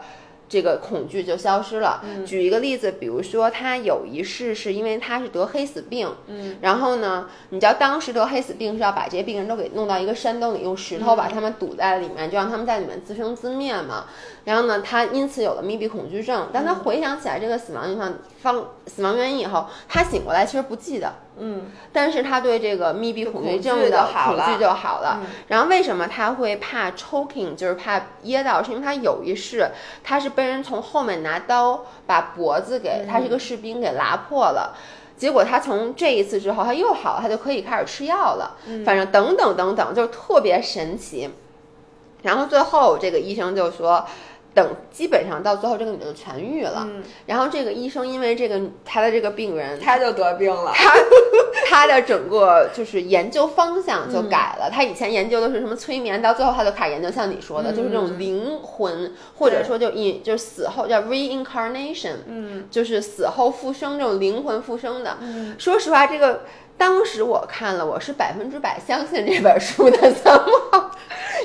[0.50, 2.04] 这个恐惧就消失了。
[2.26, 14.06] 举一个例子，比如说他有一世是因为他是得黑死病，嗯，然后呢，你知道当时得黑死病是要把这些病人都给弄到一个山洞里，用石头把他们堵在里面，就让他们在里面自生自灭嘛。
[14.48, 16.48] 然后呢，他因此有了密闭恐惧症。
[16.54, 21.16] 当他回想起来这个死亡方方死亡原因以后，他醒过来其实不记得。
[21.38, 25.20] 嗯，但是他对这个密闭恐惧症的恐惧就好了。
[25.22, 28.64] 嗯然后为什么他会怕 choking，就是怕噎到？
[28.64, 29.70] 是因为他有一世
[30.02, 34.78] 他是被人从后面拿刀把脖子给，他是一个士兵给拉破了。
[35.18, 38.56] 结果他从这一次之后，他又好了，他就可以开始吃药了。
[38.86, 41.30] 反正等等等等，就是特别神奇。
[42.24, 44.04] 然后最后这个医生就说，
[44.58, 46.84] 等基本上到最后这个女的就痊愈了。
[46.90, 50.72] 嗯然后这个医生因为这个他的这个病人，他就得病了。
[50.74, 50.96] 他
[51.70, 54.68] 他 的整个就是研究方向就改了。
[54.72, 65.18] 他以前研究的是什么催眠，到最后他就开始研究像你说的，就是这种灵魂，或者说就引就是死后叫 reincarnation，嗯就是死后复生这种灵魂复生的。
[65.22, 66.42] 嗯说实话，这个
[66.80, 70.92] 当时我看了，我是百分之百相信这本书的 怎么，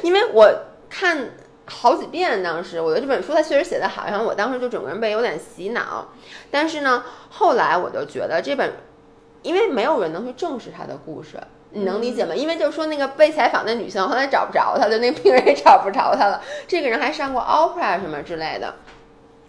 [0.02, 0.50] 因为我
[0.88, 1.30] 看
[1.66, 2.42] 好几遍。
[2.42, 6.08] 当时我觉得这本书它确实写的好，然后我当时就整个人被有点洗脑。
[6.50, 8.72] 但是呢，后来我就觉得这本，
[9.42, 11.38] 因为没有人能去证实他的故事。
[11.74, 12.34] 你能理解吗？
[12.34, 16.42] 因为就是说那个被采访的女性后来找不着她，就那病人也找不着她了。
[16.68, 18.74] 这个人还上过 opera 什么之类的。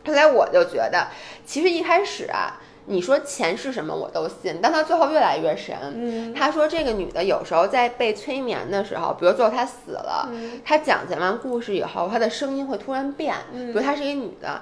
[0.08, 1.08] 后来我就觉得，
[1.46, 5.76] 其实一开始啊，你说钱是什么我都信，但他最后越来越神。
[5.96, 14.62] 嗯他说这个女的有时候在被催眠的时候，比如最后她死了，嗯她讲讲完故事以后，她的声音会突然变，嗯比如她是一个女的。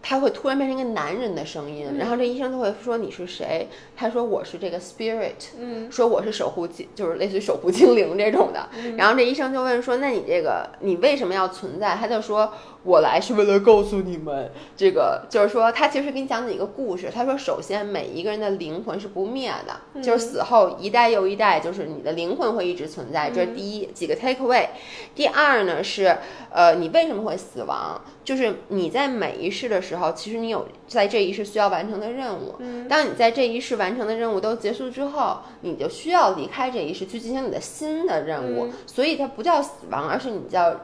[0.00, 3.68] 她会突然变成一个男人的声音，然后这医生就会说你是谁？
[3.96, 8.68] 他说我是这个 spirit，嗯说我是守护精，就是类似于守护精灵这种的。
[8.96, 12.54] 然后这医生就问说：“那你这个你为什么要存在？”他就说
[12.84, 17.10] ：“我来是为了告诉你们，这个就是说他其实给你讲的一个故事。
[17.12, 23.30] 他说，首先每一个人的灵魂是不灭的，就是死后一代又一代，就是你的灵魂会一直存在。
[23.30, 24.68] 这是第一几个 take away。
[25.14, 26.16] 第二呢是，
[26.50, 28.00] 呃，你为什么会死亡？
[28.24, 32.54] 就是你在每一世的时候，其实你有在这一世需要完成的任务。
[32.88, 38.68] 当你在这一世完成的任务都结束之后，你就需要离开这一世去进行你的新的任务。
[38.86, 40.74] 所以它不叫死亡，而是你叫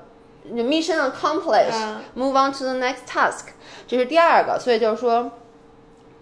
[0.52, 3.46] mission accomplished，move、on to the next task。
[3.86, 5.30] 这是第二个，所以就是说。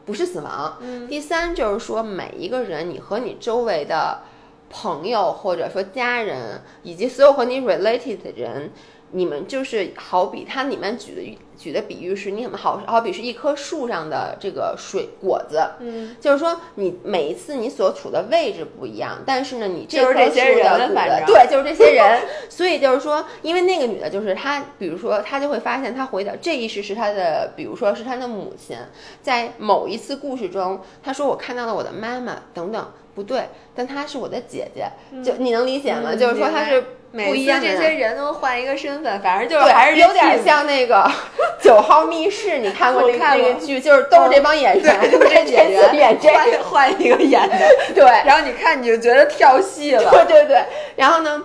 [0.05, 4.23] 不是死亡，第三就是说，每一个人，你和你周围的
[4.69, 8.73] 朋友或者说家人，以及所有和你 related 的人，
[9.13, 28.77] 你们就是好比它里面举的举的比喻是，你们好好比是一棵树上的这个水果子，嗯，就是说你每一次你所处的位置不一样，但是呢，你这就是棵树的果子对，就是这些人， 所以就是说，因为那个女的，就是她，比如说她就会发现，她回到这一世是她的，比如说是她的母亲，
[29.21, 34.87] 在某一次故事中，她说我看到了我的妈妈等等，不对，但她是我的姐姐，
[35.23, 36.11] 就你能理解吗？
[36.13, 37.67] 嗯就是说她是不每次一样的。
[37.67, 41.11] 这些人都换一个身份，反正就是，还是有点像那个
[41.61, 47.57] 九号密室，你看过那个我看过那个剧，就是都是这帮演员，对，这 这演员演这个，换换一个演的，
[47.95, 50.65] 对，然后你看你就觉得跳戏了，对对对，
[50.97, 51.43] 然后呢，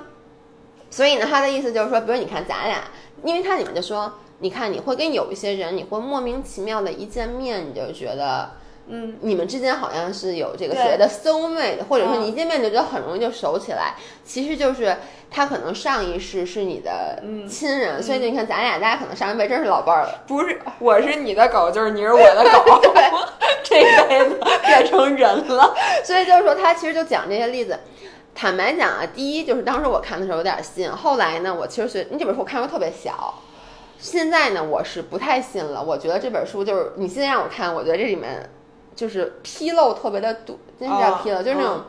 [0.89, 2.79] 所以呢，他的意思就是说，比如你看咱俩，
[3.23, 8.51] 因为他里面就说，你看你会跟有一些人，你会莫名其妙的一见面，你就觉得。
[8.89, 12.21] 嗯，你们之间好像是有这个所谓的 soul mate，或者说嗯。
[12.21, 14.95] 你一见面就觉得很容易就熟起来，其实就是
[15.29, 17.47] 他可能上一世是你的嗯。
[17.47, 20.23] 亲人，所以你看咱俩，大家可能上一辈真是老伴儿了。
[20.27, 22.81] 不是，我是你的狗，就是你是我的狗，
[23.63, 27.77] 这辈子变成人了，所以就是说，他其实就讲这些例子。
[28.33, 33.33] 坦白讲啊，第一就是当时我看的时候有点信，后来呢，我其实是你这本书我看过特别小，
[33.97, 35.83] 现在呢我是不太信了。
[35.83, 38.47] 我觉得这本书就是你现在让我看，我觉得这里面
[38.97, 41.81] 就是纰漏特别的多，真是叫哦纰漏，就是那种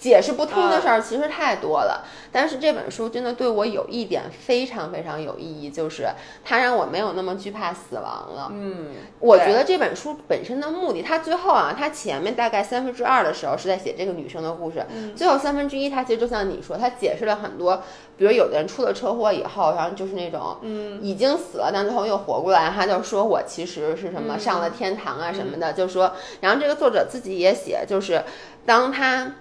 [0.00, 2.04] 解释不通的事儿其实太多了。
[2.32, 6.08] 但是这本书真的对我有一点非常非常有意义，就是
[6.44, 8.48] 它让我没有那么惧怕死亡了。
[8.52, 17.82] 嗯，我觉得这本书本身的目的，它最后啊，它前面大概三分之二的时候是在写这个女生的故事，嗯最后三分之一，它其实就像你说，它解释了很多，
[18.16, 28.22] 比如有的人出了车祸以后，然后就是那种，嗯，已经死了，但最后又活过来，他就说我其实是什么、嗯上了天堂啊什么的，就说，然后这个作者自己也写，就是
[28.64, 29.32] 当他。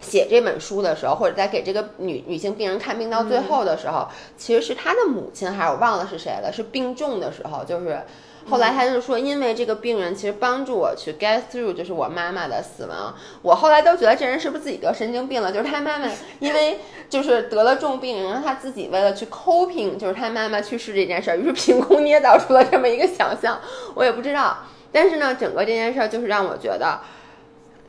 [0.00, 8.00] 写这本书的时候，或者在给这个女女性病人看病到最后的时候，其实是他的母亲，还是我忘了是谁了，是病重的时候，就是
[8.48, 13.14] 后来他就说，因为这个病人其实帮助我去 get through，就是我妈妈的死亡。
[13.42, 15.52] 我后来都觉得这人是不是自己得神经病了？
[15.52, 16.08] 就是他妈妈
[16.40, 16.78] 因为
[17.10, 23.60] 就是得了重病，然后他自己为了去 coping，就是他妈妈去世这件事儿，于是凭空捏造出了这么一个想象。
[23.94, 24.56] 我也不知道，
[24.90, 27.00] 但是呢，整个这件事儿就是让我觉得。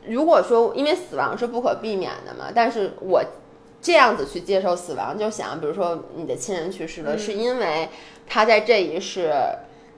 [0.08, 3.24] 如果说因为死亡是不可避免的嘛，但是我
[3.82, 7.20] 这样子去接受死亡，就想，比如说你的亲人去世了，嗯。
[7.20, 7.90] 是因为
[8.28, 9.32] 他在这一世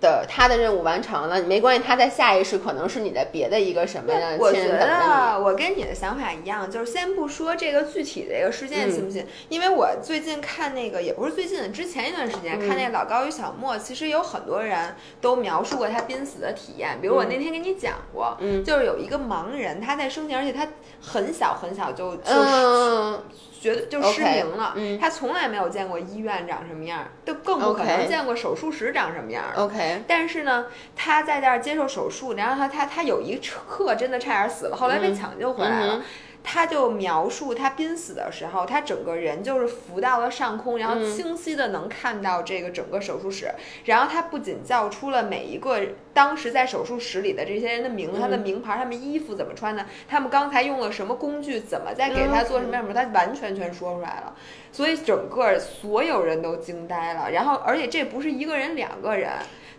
[0.03, 18.61] 的他的任务完成了，没关系，他在下一世可能是你的别的一个什么样的我觉亲人等着得我跟你的想法一样，就是先不说这个具体的一个事件信不信，因为我最近看那个也不是最近，之前一段时间看那个老高与小莫，其实有很多人都描述过他濒死的体验，比如我那天跟你讲过，嗯。
[18.63, 20.67] 就是有一个盲人他在生前，而且他
[21.01, 22.17] 很小很小就。
[22.17, 23.19] 就是
[23.63, 29.43] 嗯，觉得就失明了，嗯他从来没有见过医院长什么样，就更不可能见过手术室长什么样。
[29.55, 36.01] OK，但是呢，他在那儿接受手术，然后他他他有一刻真的差点死了，后来被抢救回来了。
[36.43, 43.49] 他就描述他濒死的时候，他整个人就是浮到了上空，然后清晰的能看到这个整个手术室。
[43.85, 45.79] 然后他不仅叫出了每一个
[46.13, 54.35] 当时在手术室里的这些人的名字、他的名牌、他们衣服怎么穿的，他们刚才用了什么工具，怎么在给他做什么样的手术，他完全全说出来了。
[54.71, 57.31] 所以整个所有人都惊呆了。
[57.31, 59.31] 然后，而且这不是一个人、两个人，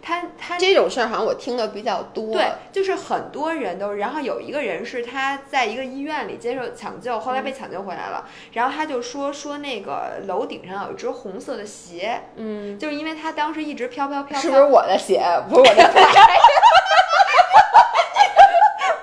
[0.06, 2.34] 他他这种事儿好像我听的比较多。
[2.34, 15.24] 对，就是很多人都，然后有一个人是他在一个医院里接受抢救，后来被抢救回来了，然后他就说说那个楼顶上有一只红色的鞋，嗯，就是因为他当时一直飘飘飘飘，是不是我的鞋？
[15.48, 16.00] 不是我的鞋。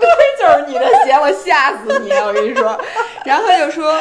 [0.40, 2.12] 就是你的鞋，我吓死你！
[2.12, 2.80] 我跟你说，
[3.26, 4.00] 然后他就说。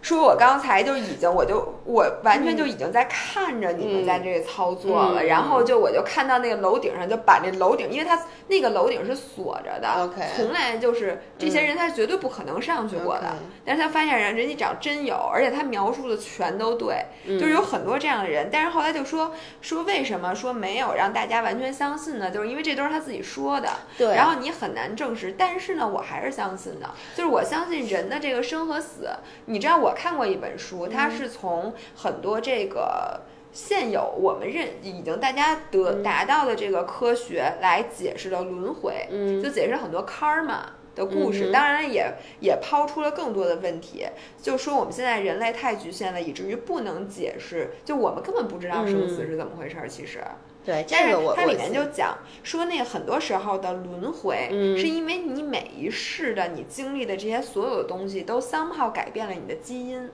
[0.00, 5.26] 说我刚才就已经，我就我完全就已经在看着你们在这个操作了，嗯。
[5.26, 17.38] 然后就我就看到那个楼顶上就把那楼顶，因为它那个楼顶是锁着的 OK 从来就是这些人他绝对不可能上去过的但是他发现人人家长真有，而且他描述的全都对，嗯。
[17.38, 22.30] 就是有很多这样的人，但是后来就说说为什么说没有让大家完全相信呢？
[22.30, 24.14] 就是因为这都是他自己说的，对。
[24.14, 29.08] 然后你很难证实，但是呢，我还是相信的，就是我相信人的这个生和死。
[29.46, 30.90] 你知道，我看过一本书，嗯。
[30.90, 33.20] 它是从很多这个
[33.52, 39.42] 现有我们认已经大家得达到的这个科学来解释的轮回，嗯。
[39.42, 40.60] 就解释很多 karma。
[40.98, 44.04] 的故事，嗯当然也也抛出了更多的问题，
[44.42, 49.26] 就说我们现在人类太局限了，以至于不能解释，就我们根本不知道生死嗯。
[49.28, 49.88] 是怎么回事儿。
[49.88, 50.20] 其实，
[50.68, 60.10] 对，但是这个我我它里面就讲说，那个很多时候的轮回，嗯是因为你每一世的你经历的这些所有的东西，都 somehow 改变了你的基因。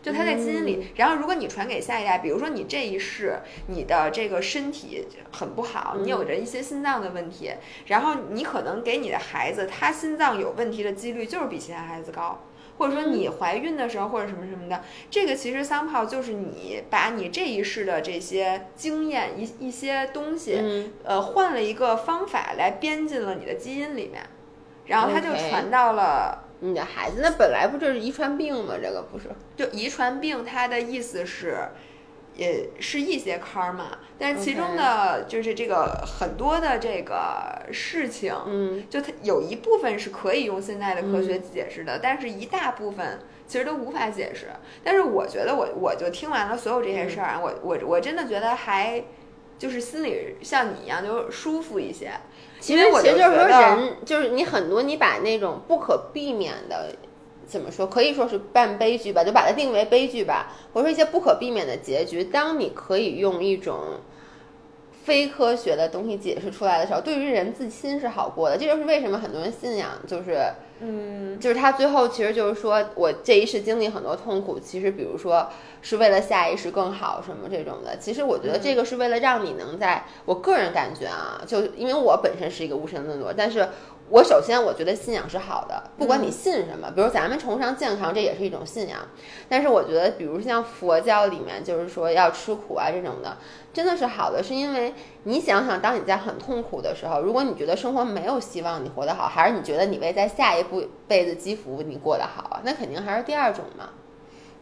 [0.00, 7.50] 就它在基因嗯里，然后如果你传给下一代，比如说你这一世你的这个身体很不好，你嗯有着一些心脏的问题，
[7.86, 12.40] 然后你可能给你的孩子，他心脏有问题的几率就是比其他孩子高。
[12.78, 24.22] 或者说嗯你怀孕的时候，或者什么什么的，这个其实 somehow 就是你把你这一世的这些经验一一些东西，嗯呃，换了一个方法来编进了你的基因里面，
[24.86, 26.44] 然后它就传到了。
[26.60, 28.74] 你的孩子，那本来不就是遗传病吗？
[28.82, 29.28] 这个不是。
[29.54, 31.56] 就遗传病，它的意思是，
[32.38, 43.18] 也是一些 karma，但是其中的就是这个很多的这个事情，嗯就它有一部分是可以用现在的科学解释的，但是一大部分
[43.48, 44.46] 其实都无法解释。
[44.84, 49.02] 但是我觉得我我就听完了所有这些事儿啊，我我我真的觉得还
[49.58, 52.12] 就是心里像你一样就舒服一些。
[52.60, 56.94] 其实因为我其实就是说人，就是你很多你把那种不可避免的。
[57.48, 57.86] 怎么说？
[57.86, 62.22] 可以说是半悲剧吧，就把它定为悲剧吧，或者说一些不可避免的结局。
[62.22, 64.00] 当你可以用一种
[65.02, 68.58] 非科学的东西解释出来的时候，对于人自心是好过的。
[68.58, 75.48] 这就是为什么很多人信仰，就是嗯，就是他最后其实就是说我这一世经历很多痛苦，其实比如说
[75.80, 77.96] 是为了下一世更好什么这种的。
[77.96, 83.66] 其实我觉得这个是为了让你能在我个人感觉啊，就因为我本身是一个无神论者，但是
[84.10, 89.00] 我首先我觉得信仰是好的，不管你信什么，比如咱们崇尚健康，这也是一种信仰。
[89.48, 93.36] 但是我觉得，比如像佛教里面就是说要吃苦啊这种的，
[93.72, 94.94] 真的是好的，是因为
[95.24, 102.60] 你想想，当你在很痛苦的时候，如果你觉得生活没有希望，你活得好，还是你觉得你为在下一步辈子积福，你过得好啊？
[102.64, 103.90] 那肯定还是第二种嘛。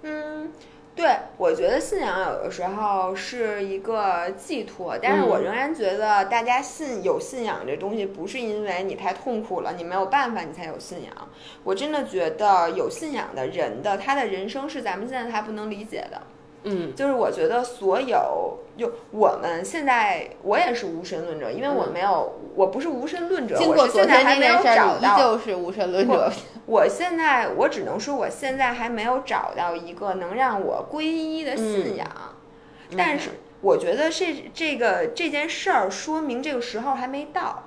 [0.02, 0.52] 嗯，
[0.96, 11.28] 对，我觉得信仰有的时候是一个寄托，但是我嗯仍然觉得大家信有信仰这东西，不是因为你太痛苦了，你没有办法，你才有信仰。
[11.64, 16.22] 我真的觉得有信仰的人的他的人生是咱们现在还不能理解的。
[16.68, 25.18] 嗯就是我觉得所有就我们现在，我也是无神论者，因为我没有，我不是无神论者，经过我是昨天这现在还没有件事儿，依找到。
[25.18, 26.32] 旧是无神论者。
[26.66, 32.06] 我现在我只能说，我现在还没有找到一个能让我皈依的信仰。
[32.96, 37.64] 但是我觉得这这个这件事儿说明这个时候还没到，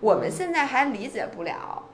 [0.00, 1.84] 我们现在还理解不了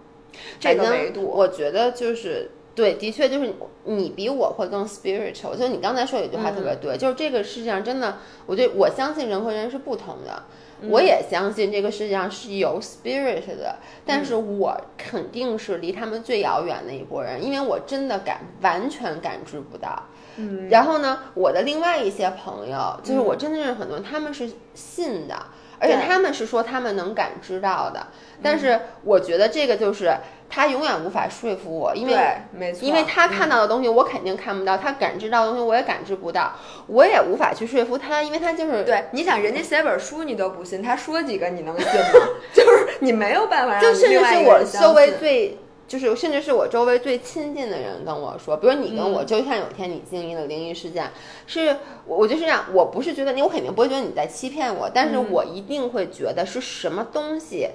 [0.59, 1.23] 这个维度。
[1.23, 3.53] 我觉得就是对，的确就是
[3.87, 5.57] 你比我会更 spiritual。
[5.57, 10.45] 就你刚才说有一句话特别对，就是这个世界上真的，我觉得我相信人和人是不同的。
[10.89, 13.75] 我也相信这个世界上是有 spirit 的，
[14.07, 20.05] 但是我肯定是离他们最遥远的一拨人，因为我真的感完全感知不到。
[20.37, 25.35] 嗯，然后呢，我的另外一些朋友，就是我真的认识很多人，他们是信的，
[25.81, 28.07] 而且他们是说他们能感知到的。
[28.43, 30.17] 但是我觉得这个就是
[30.49, 36.53] 他永远无法说服我，因为对，没错，因为他看嗯到的东西我肯定看不到，他感知到的东西我也感知不到，
[36.87, 42.29] 我也无法去说服他，因为他就是对，你想人家写本书你都不信，他说几个你能信吗？
[42.55, 45.59] 就是你没有办法让就甚至是我一个人相周围最，
[45.89, 51.11] 就是甚至是我周围最亲近的人跟我说，比如你跟我，嗯就像有一天你经历了灵异事件，
[51.47, 57.71] 是我我就是这样，我不是觉得你，我肯定不会觉得你在欺骗我，但是嗯我一定会觉得是什么东西。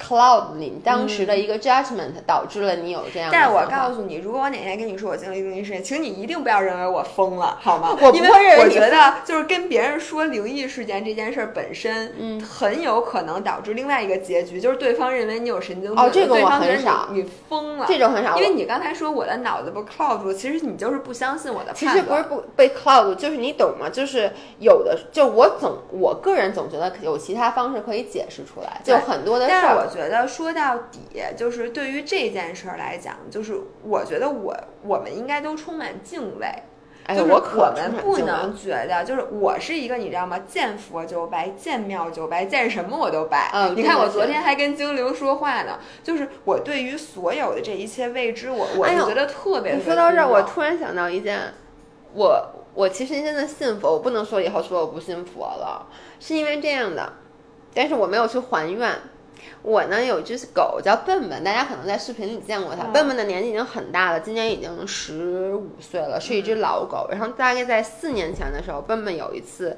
[0.00, 7.96] Cloud 里当时的一个 judgment 导致了你有这样的嗯但是我告诉你，如果我哪天跟你说我经历灵异事件，请你一定不要认为我疯了，好吗？
[8.00, 17.86] 我不因为会认为你我觉得就是跟别人说灵异事件这件事儿本身，嗯很有可能导致另外一个结局，就是对方认为你有神经病，哦这个我方很少你你疯了。
[17.88, 22.04] 这种很少，因为你刚才说我的脑子不 cloud 住，其实你就是不相信我的其判断。
[22.04, 23.88] 实不是不被 cloud，就是你懂吗？
[23.90, 29.92] 就是有的，就我总我个人总觉得有其他方式可以解释出来，就很多的事但是我。
[29.92, 36.46] 觉得说到底，就是对于这件事儿来讲，就是我觉得我我们应该都充满敬畏。
[37.08, 40.40] 哎呀，就是我可我们不能觉得，就是我是一个你知道吗？
[40.40, 43.48] 见佛就拜，见庙就拜，见什么我都拜。
[43.54, 49.76] 嗯你看我昨天还跟精灵说话呢，就是我对于所有的这一切未知，我我觉得特别。
[49.76, 51.54] 你说到这儿，我突然想到一件，
[52.12, 55.86] 我我其实真的信佛，我不能说以后说我不信佛了，
[56.18, 57.12] 是因为这样的，
[57.72, 58.90] 但是我没有去还愿。
[59.62, 62.84] 我呢有一只狗叫笨笨，大家可能在视频里见过它。
[62.84, 67.08] 嗯笨笨的年纪已经很大了，今年已经十五岁了，是一只老狗。
[67.10, 69.76] 然后大概在四年前的时候，笨笨有一次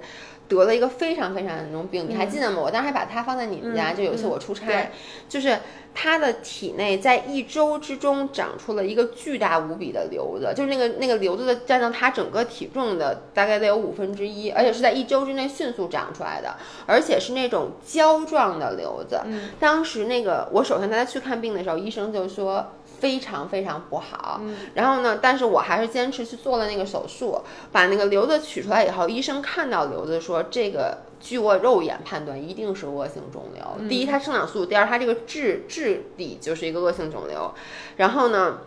[0.49, 2.61] 得了一个非常非常严重病，你还记得吗？
[2.62, 4.88] 我当时还把它放在你们家，嗯就有一次嗯我出差，对
[5.28, 5.59] 就是
[5.94, 19.20] 它的体内在一周之中长出了一个巨大无比的瘤子，就是那个那个瘤子的占到它整个体重的大概得有五分之一，而且是在一周之内迅速长出来的，而且是那种胶状的瘤子。
[19.26, 22.72] 嗯当时那个我首先带它去看病的时候，医生就说。
[23.01, 27.40] 非常非常不好，嗯然后呢，但是我还是坚持去做了那个手术，
[27.70, 33.88] 把那个瘤子取出来以后，医生看到瘤子说这个，据我肉眼判断一定是恶性肿瘤。
[33.88, 37.55] 第一，它生长速度；第二，它这个质质地就是一个恶性肿瘤。
[37.96, 38.59] 然后呢，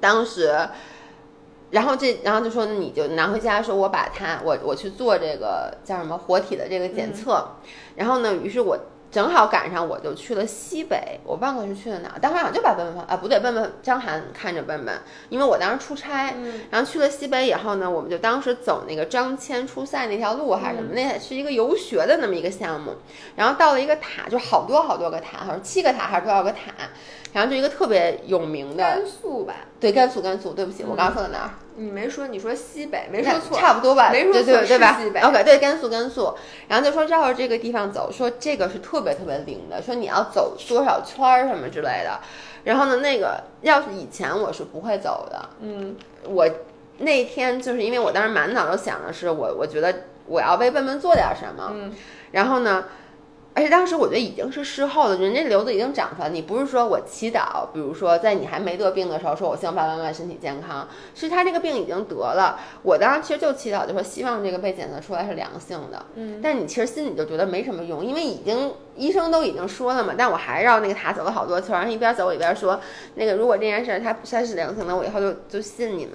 [0.00, 0.68] 当时，
[1.70, 7.48] 然后这，然后就说你就拿回家，说我把它，我我去做这个叫什么活体的这个检测。
[7.96, 8.78] 然后呢，于是我。
[9.14, 14.92] 正好赶上，我就去了西北，我忘了是去了哪儿，当时好像就把笨笨放啊，不对，笨笨张涵看着笨笨，
[15.28, 22.96] 因为我当时出差，嗯然后去了西北以后呢，我们就当时走那个张骞出塞那条路还是什么，那是一个游学的那么一个项目，
[23.36, 26.72] 然后到了一个塔，就好多好多个塔，好像七个塔还是多少个塔，
[27.32, 29.54] 然后就一个特别有名的，甘肃吧？
[29.78, 31.50] 对，甘肃甘肃，对不起，我刚刚说到哪儿？
[31.76, 36.34] 你没说，你说西北，没说错，差不多吧，没说对对错对吧是西北？OK，对，甘肃甘肃，
[36.68, 42.20] 然后就说绕着这个地方走，说这个是特别特别灵的，说你要走多少圈儿什么之类的。
[42.64, 46.48] 然后呢，那个要是以前我是不会走的，嗯我
[46.98, 49.94] 那天就是因为我当时满脑子想的是我，我觉得
[50.26, 51.92] 我要为笨笨做点什么，嗯
[52.32, 52.84] 然后呢。
[53.56, 56.28] 而且当时我觉得已经是事后了，人家瘤子已经长出来。
[56.28, 62.58] 你不是说我祈祷，比如说在你还没得病的时候，说我希望爸爸妈妈身体健康，是他这个病已经得了。
[62.82, 66.04] 我当时其实就祈祷，就说希望这个被检测出来是良性的。
[66.16, 70.14] 嗯，但你其实心里就觉得没什么用，因为已经医生都已经说了嘛。
[70.18, 72.80] 但我还绕那个塔走了好多圈，然后一边走一边说，
[73.14, 76.14] 那个如果这件事儿它算是良性的，我以后就就信你们。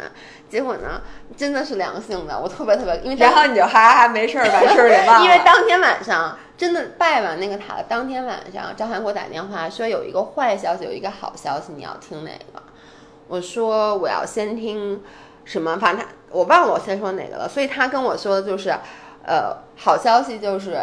[0.49, 1.01] 结果呢，
[1.37, 5.23] 真的是良性的，我特别特别，因为然后你就哈哈哈没事儿，把事儿给忘了。
[5.23, 12.61] 因为当天晚上真的拜完那个塔的当天晚上，张涵给我打电话说有一个坏消息，有一个好消息，你要听哪个？
[13.29, 15.01] 我说我要先听
[15.45, 15.77] 什么？
[15.77, 18.69] 反正他我忘了我先说哪个了，所以他跟我说的就是，
[19.25, 20.77] 呃，好消息就是。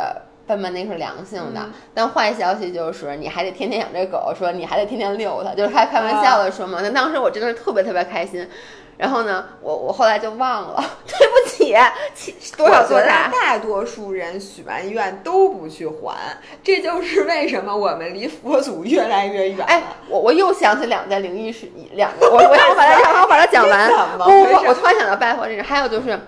[0.49, 1.61] 笨笨那是良性的，
[1.93, 6.79] 但坏消息就是你还得天天养这狗，说你还得天天遛它，就是开开玩笑的说嘛。
[6.85, 8.49] 那当时我真的是特别特别开心，
[8.97, 11.74] 然后呢，我我后来就忘了， 对不起，
[12.14, 13.28] 起多少多大？
[13.28, 16.16] 大多数人许完愿都不去还，
[16.64, 19.64] 这就是为什么我们离佛祖越来越远了。
[19.64, 24.24] 哎，我我又想起两件灵异事，两个，我我要把它让 我把它讲完不，
[24.66, 26.18] 我突然想到拜佛这事，还有就是，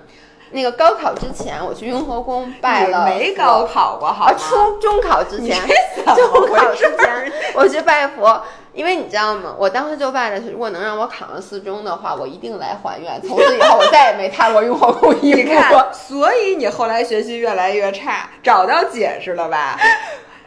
[0.50, 3.04] 那个高考之前，我去雍和宫拜了。
[3.04, 4.34] 没高考过，好吗？
[4.38, 5.60] 初中考之前，
[6.04, 8.42] 中考之前，我去拜佛。
[8.74, 9.52] 因为你知道吗？
[9.58, 13.20] 我当时就拜的是，如果能让我考上四中的话，我一定来还愿。
[13.26, 15.52] 从此以后，我再也没踏过雍和宫一步。
[15.92, 19.76] 所以你后来学习越来越差，找到解释了吧？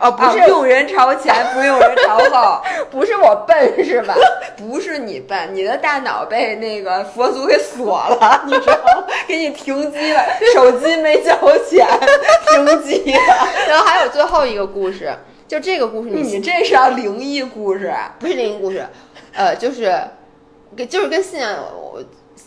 [0.02, 4.16] 哦，不是用人朝前， 不用人朝后， 不是我笨是吧？
[4.58, 9.06] 不是你笨，你的大脑被那个佛祖给锁了，你知道吗？
[9.28, 10.24] 给你停机了，
[10.54, 11.36] 手机没交
[11.70, 11.88] 钱，
[12.48, 13.20] 停机了。
[13.68, 15.14] 然后还有最后一个故事。
[15.48, 17.94] 就这个故事，你这是要灵异故事？
[18.20, 18.88] 不是灵异故事，
[19.34, 19.94] 呃，就是，
[20.90, 21.58] 就是跟信仰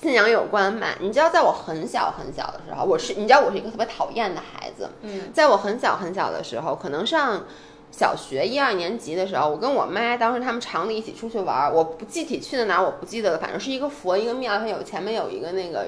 [0.01, 0.88] 信仰有关嘛。
[1.01, 4.90] 你知道，在我很小很小的时候，我是你知道我是一个特别讨厌的孩子。
[5.03, 7.45] 嗯，在我很小很小的时候，可能上
[7.90, 15.86] 小学一二年级的时候，我跟我妈当时他们厂里一起出去玩，我不具体去的哪儿我不记得了，反正是一个佛一个庙，它有前面有一个那个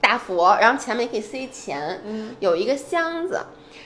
[0.00, 3.40] 大佛，然后前面可以塞钱，嗯，有一个箱子，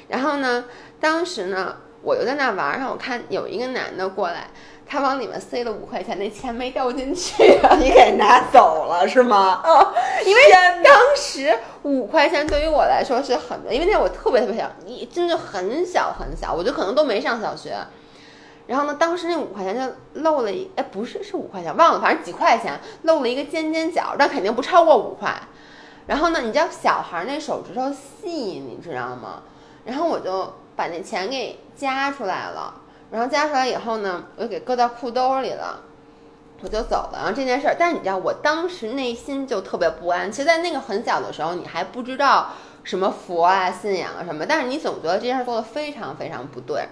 [0.09, 0.67] 然后呢，
[1.01, 1.77] 当时呢。
[2.05, 4.51] 我就在那玩，然后我看有一个男的过来，
[4.87, 7.43] 他往里面塞了五块钱，那钱没掉进去，
[7.79, 9.61] 你给拿走了是吗？
[9.65, 10.43] 哦，因为
[10.83, 17.77] 当时五块钱对于我来说是很多，因为那我特别特别小，你真的很小很小，我就可能都没上小学。
[18.67, 25.33] 然后呢，当时那五块钱就漏了一，哎，不是是五块钱，忘了，反正几块钱漏了一个尖尖角，但肯定不超过五块。
[26.07, 29.43] 然后呢，你知道小孩那手指头细，你知道吗？
[29.85, 30.53] 然后我就。
[30.75, 32.73] 把那钱给夹出来了，
[33.13, 35.81] 然后夹出来以后呢，我就给搁到裤兜里了，
[36.63, 37.19] 我就走了。
[37.19, 40.33] 然后这件事儿，但是你知道，我当时内心就特别不安。
[40.33, 42.53] 其实，在那个很小的时候，你还不知道
[42.83, 46.89] 什么佛啊、信仰啊什么，但是你总觉得这件事做的非常非常不对。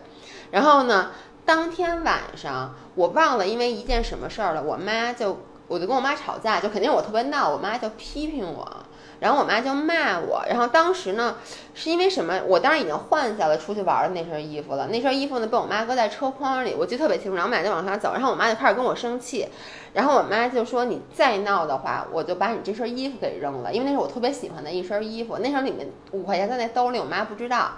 [0.51, 1.11] 然后呢，
[1.47, 8.80] 当天晚上我忘了因为一件什么事儿了，我妈就我就跟我妈吵架，就肯定我特别闹，我妈就批评我。
[9.21, 11.37] 然后我妈就骂我，然后当时呢，
[11.75, 12.41] 是因为什么？
[12.47, 17.37] 我当时已经换下了出去玩的那身衣服了，那身衣服呢被我妈搁在车筐里，我记得特别清楚。
[17.37, 19.47] 然后我们俩就往上走，然后我妈就开始跟我生气，
[19.93, 27.73] 然后我妈就说：“你再闹的话，我就把你这身衣服给扔了，因为那是我特别喜欢的一身衣服，那身里面五块钱在那兜里，我妈不知道。”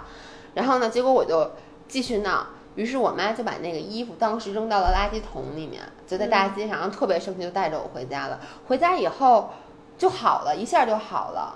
[0.55, 1.51] 然后呢，结果我就
[1.89, 8.39] 继续闹，于是我妈就把那个衣服当时扔到了垃圾桶里面，就在大街上，然后特别生气，就带着我回家了。
[8.67, 9.49] 回家以后。
[9.97, 11.55] 就好了，一下就好了。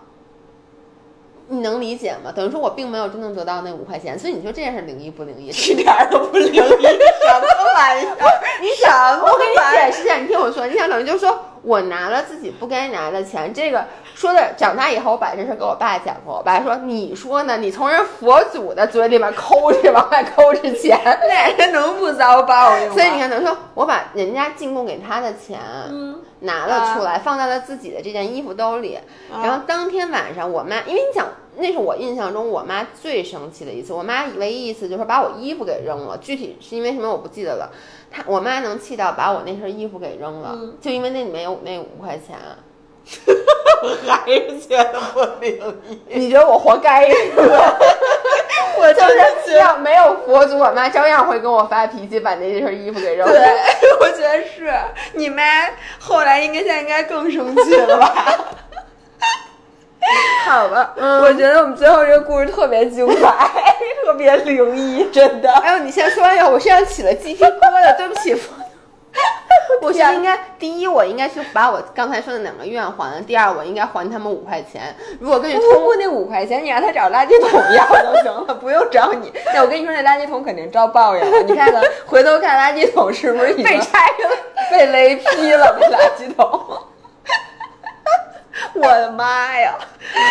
[1.49, 2.29] 你能理解吗？
[2.35, 5.47] 等于说我并没有真正得到那五块钱，所以你说这件事灵异不灵异？
[5.71, 8.41] 一点都不灵异， 什么玩意儿？
[8.61, 17.57] 你想，我给你解释一下，你听我说，你想等于就是说我拿了自己不该拿的钱，这个说的长大以后，我把这事给我爸讲过，我爸说你说呢？
[17.57, 22.93] 你从人佛祖的嘴里面抠去，往外抠着钱， 那人能不遭报应吗？
[22.93, 25.59] 所以你看，他说我把人家进贡给他的钱，
[25.89, 26.21] 嗯。
[26.41, 28.99] 拿了出来，放在了自己的这件衣服兜里。
[29.41, 31.25] 然后当天晚上，我妈，因为你想，
[31.57, 33.93] 那是我印象中我妈最生气的一次。
[33.93, 37.71] 我妈唯一一次就是把我衣服给扔了，具体是因为什么我不记得了。
[38.11, 42.37] 她，我妈能气到把我那身衣服给扔了，就因为那里面有那五块钱。
[43.83, 45.77] 我 还是觉得不灵
[46.09, 46.19] 异。
[46.19, 47.79] 你觉得我活该 是吧？
[48.79, 49.01] 我就
[49.45, 53.33] 是要没有佛祖，我妈照样会跟我发脾气，把那身衣服给扔了。
[53.33, 53.41] 对，
[54.01, 54.73] 我觉得是
[55.13, 55.41] 你妈
[55.99, 58.35] 后来应该现在应该更生气了吧？
[60.45, 63.51] 好吧，我觉得我们最后这个故事特别精彩，
[64.05, 65.51] 特别灵异，真的。
[65.51, 68.35] 哎呦，你先说完呀，我身上起了鸡皮疙瘩，对不起。
[69.81, 73.21] 我是应该第一，我应该去把我刚才说的两个愿还了。
[73.21, 74.95] 第二，我应该还他们五块钱。
[75.19, 79.31] 如果跟你通过那五块钱，你让他找垃圾桶要就行了，不用找你。
[79.53, 81.39] 那我跟你说，那垃圾桶肯定遭报应了。
[81.43, 84.29] 你看看，回头看垃圾桶是不是已经 被拆了、
[84.71, 85.77] 被雷劈了？
[85.91, 86.77] 垃圾桶。
[88.75, 89.75] 我的妈呀！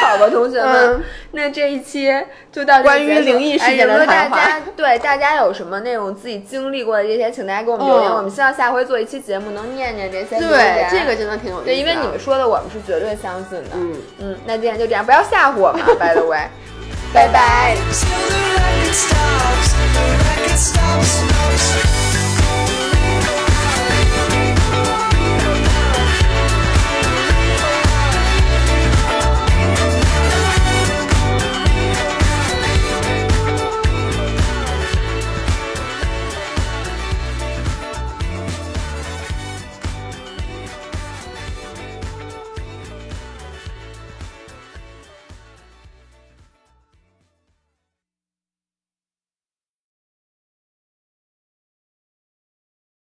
[0.02, 1.02] 好吧，同学们，
[1.32, 2.12] 那这一期
[2.50, 4.60] 就到关于灵异事件的谈话。
[4.76, 8.10] 对大家有什么那种自己经历过的这些，请大家给我们留言。
[8.10, 10.38] 我们希望下回做一期节目能念念这些。
[10.38, 11.64] 对，这个真的挺有意思。
[11.66, 13.70] 对，因为你们说的，我们是绝对相信的。
[13.74, 15.82] 嗯嗯，那今天就这样，不要吓唬我们。
[15.96, 16.48] By the way，
[17.14, 17.76] 拜拜。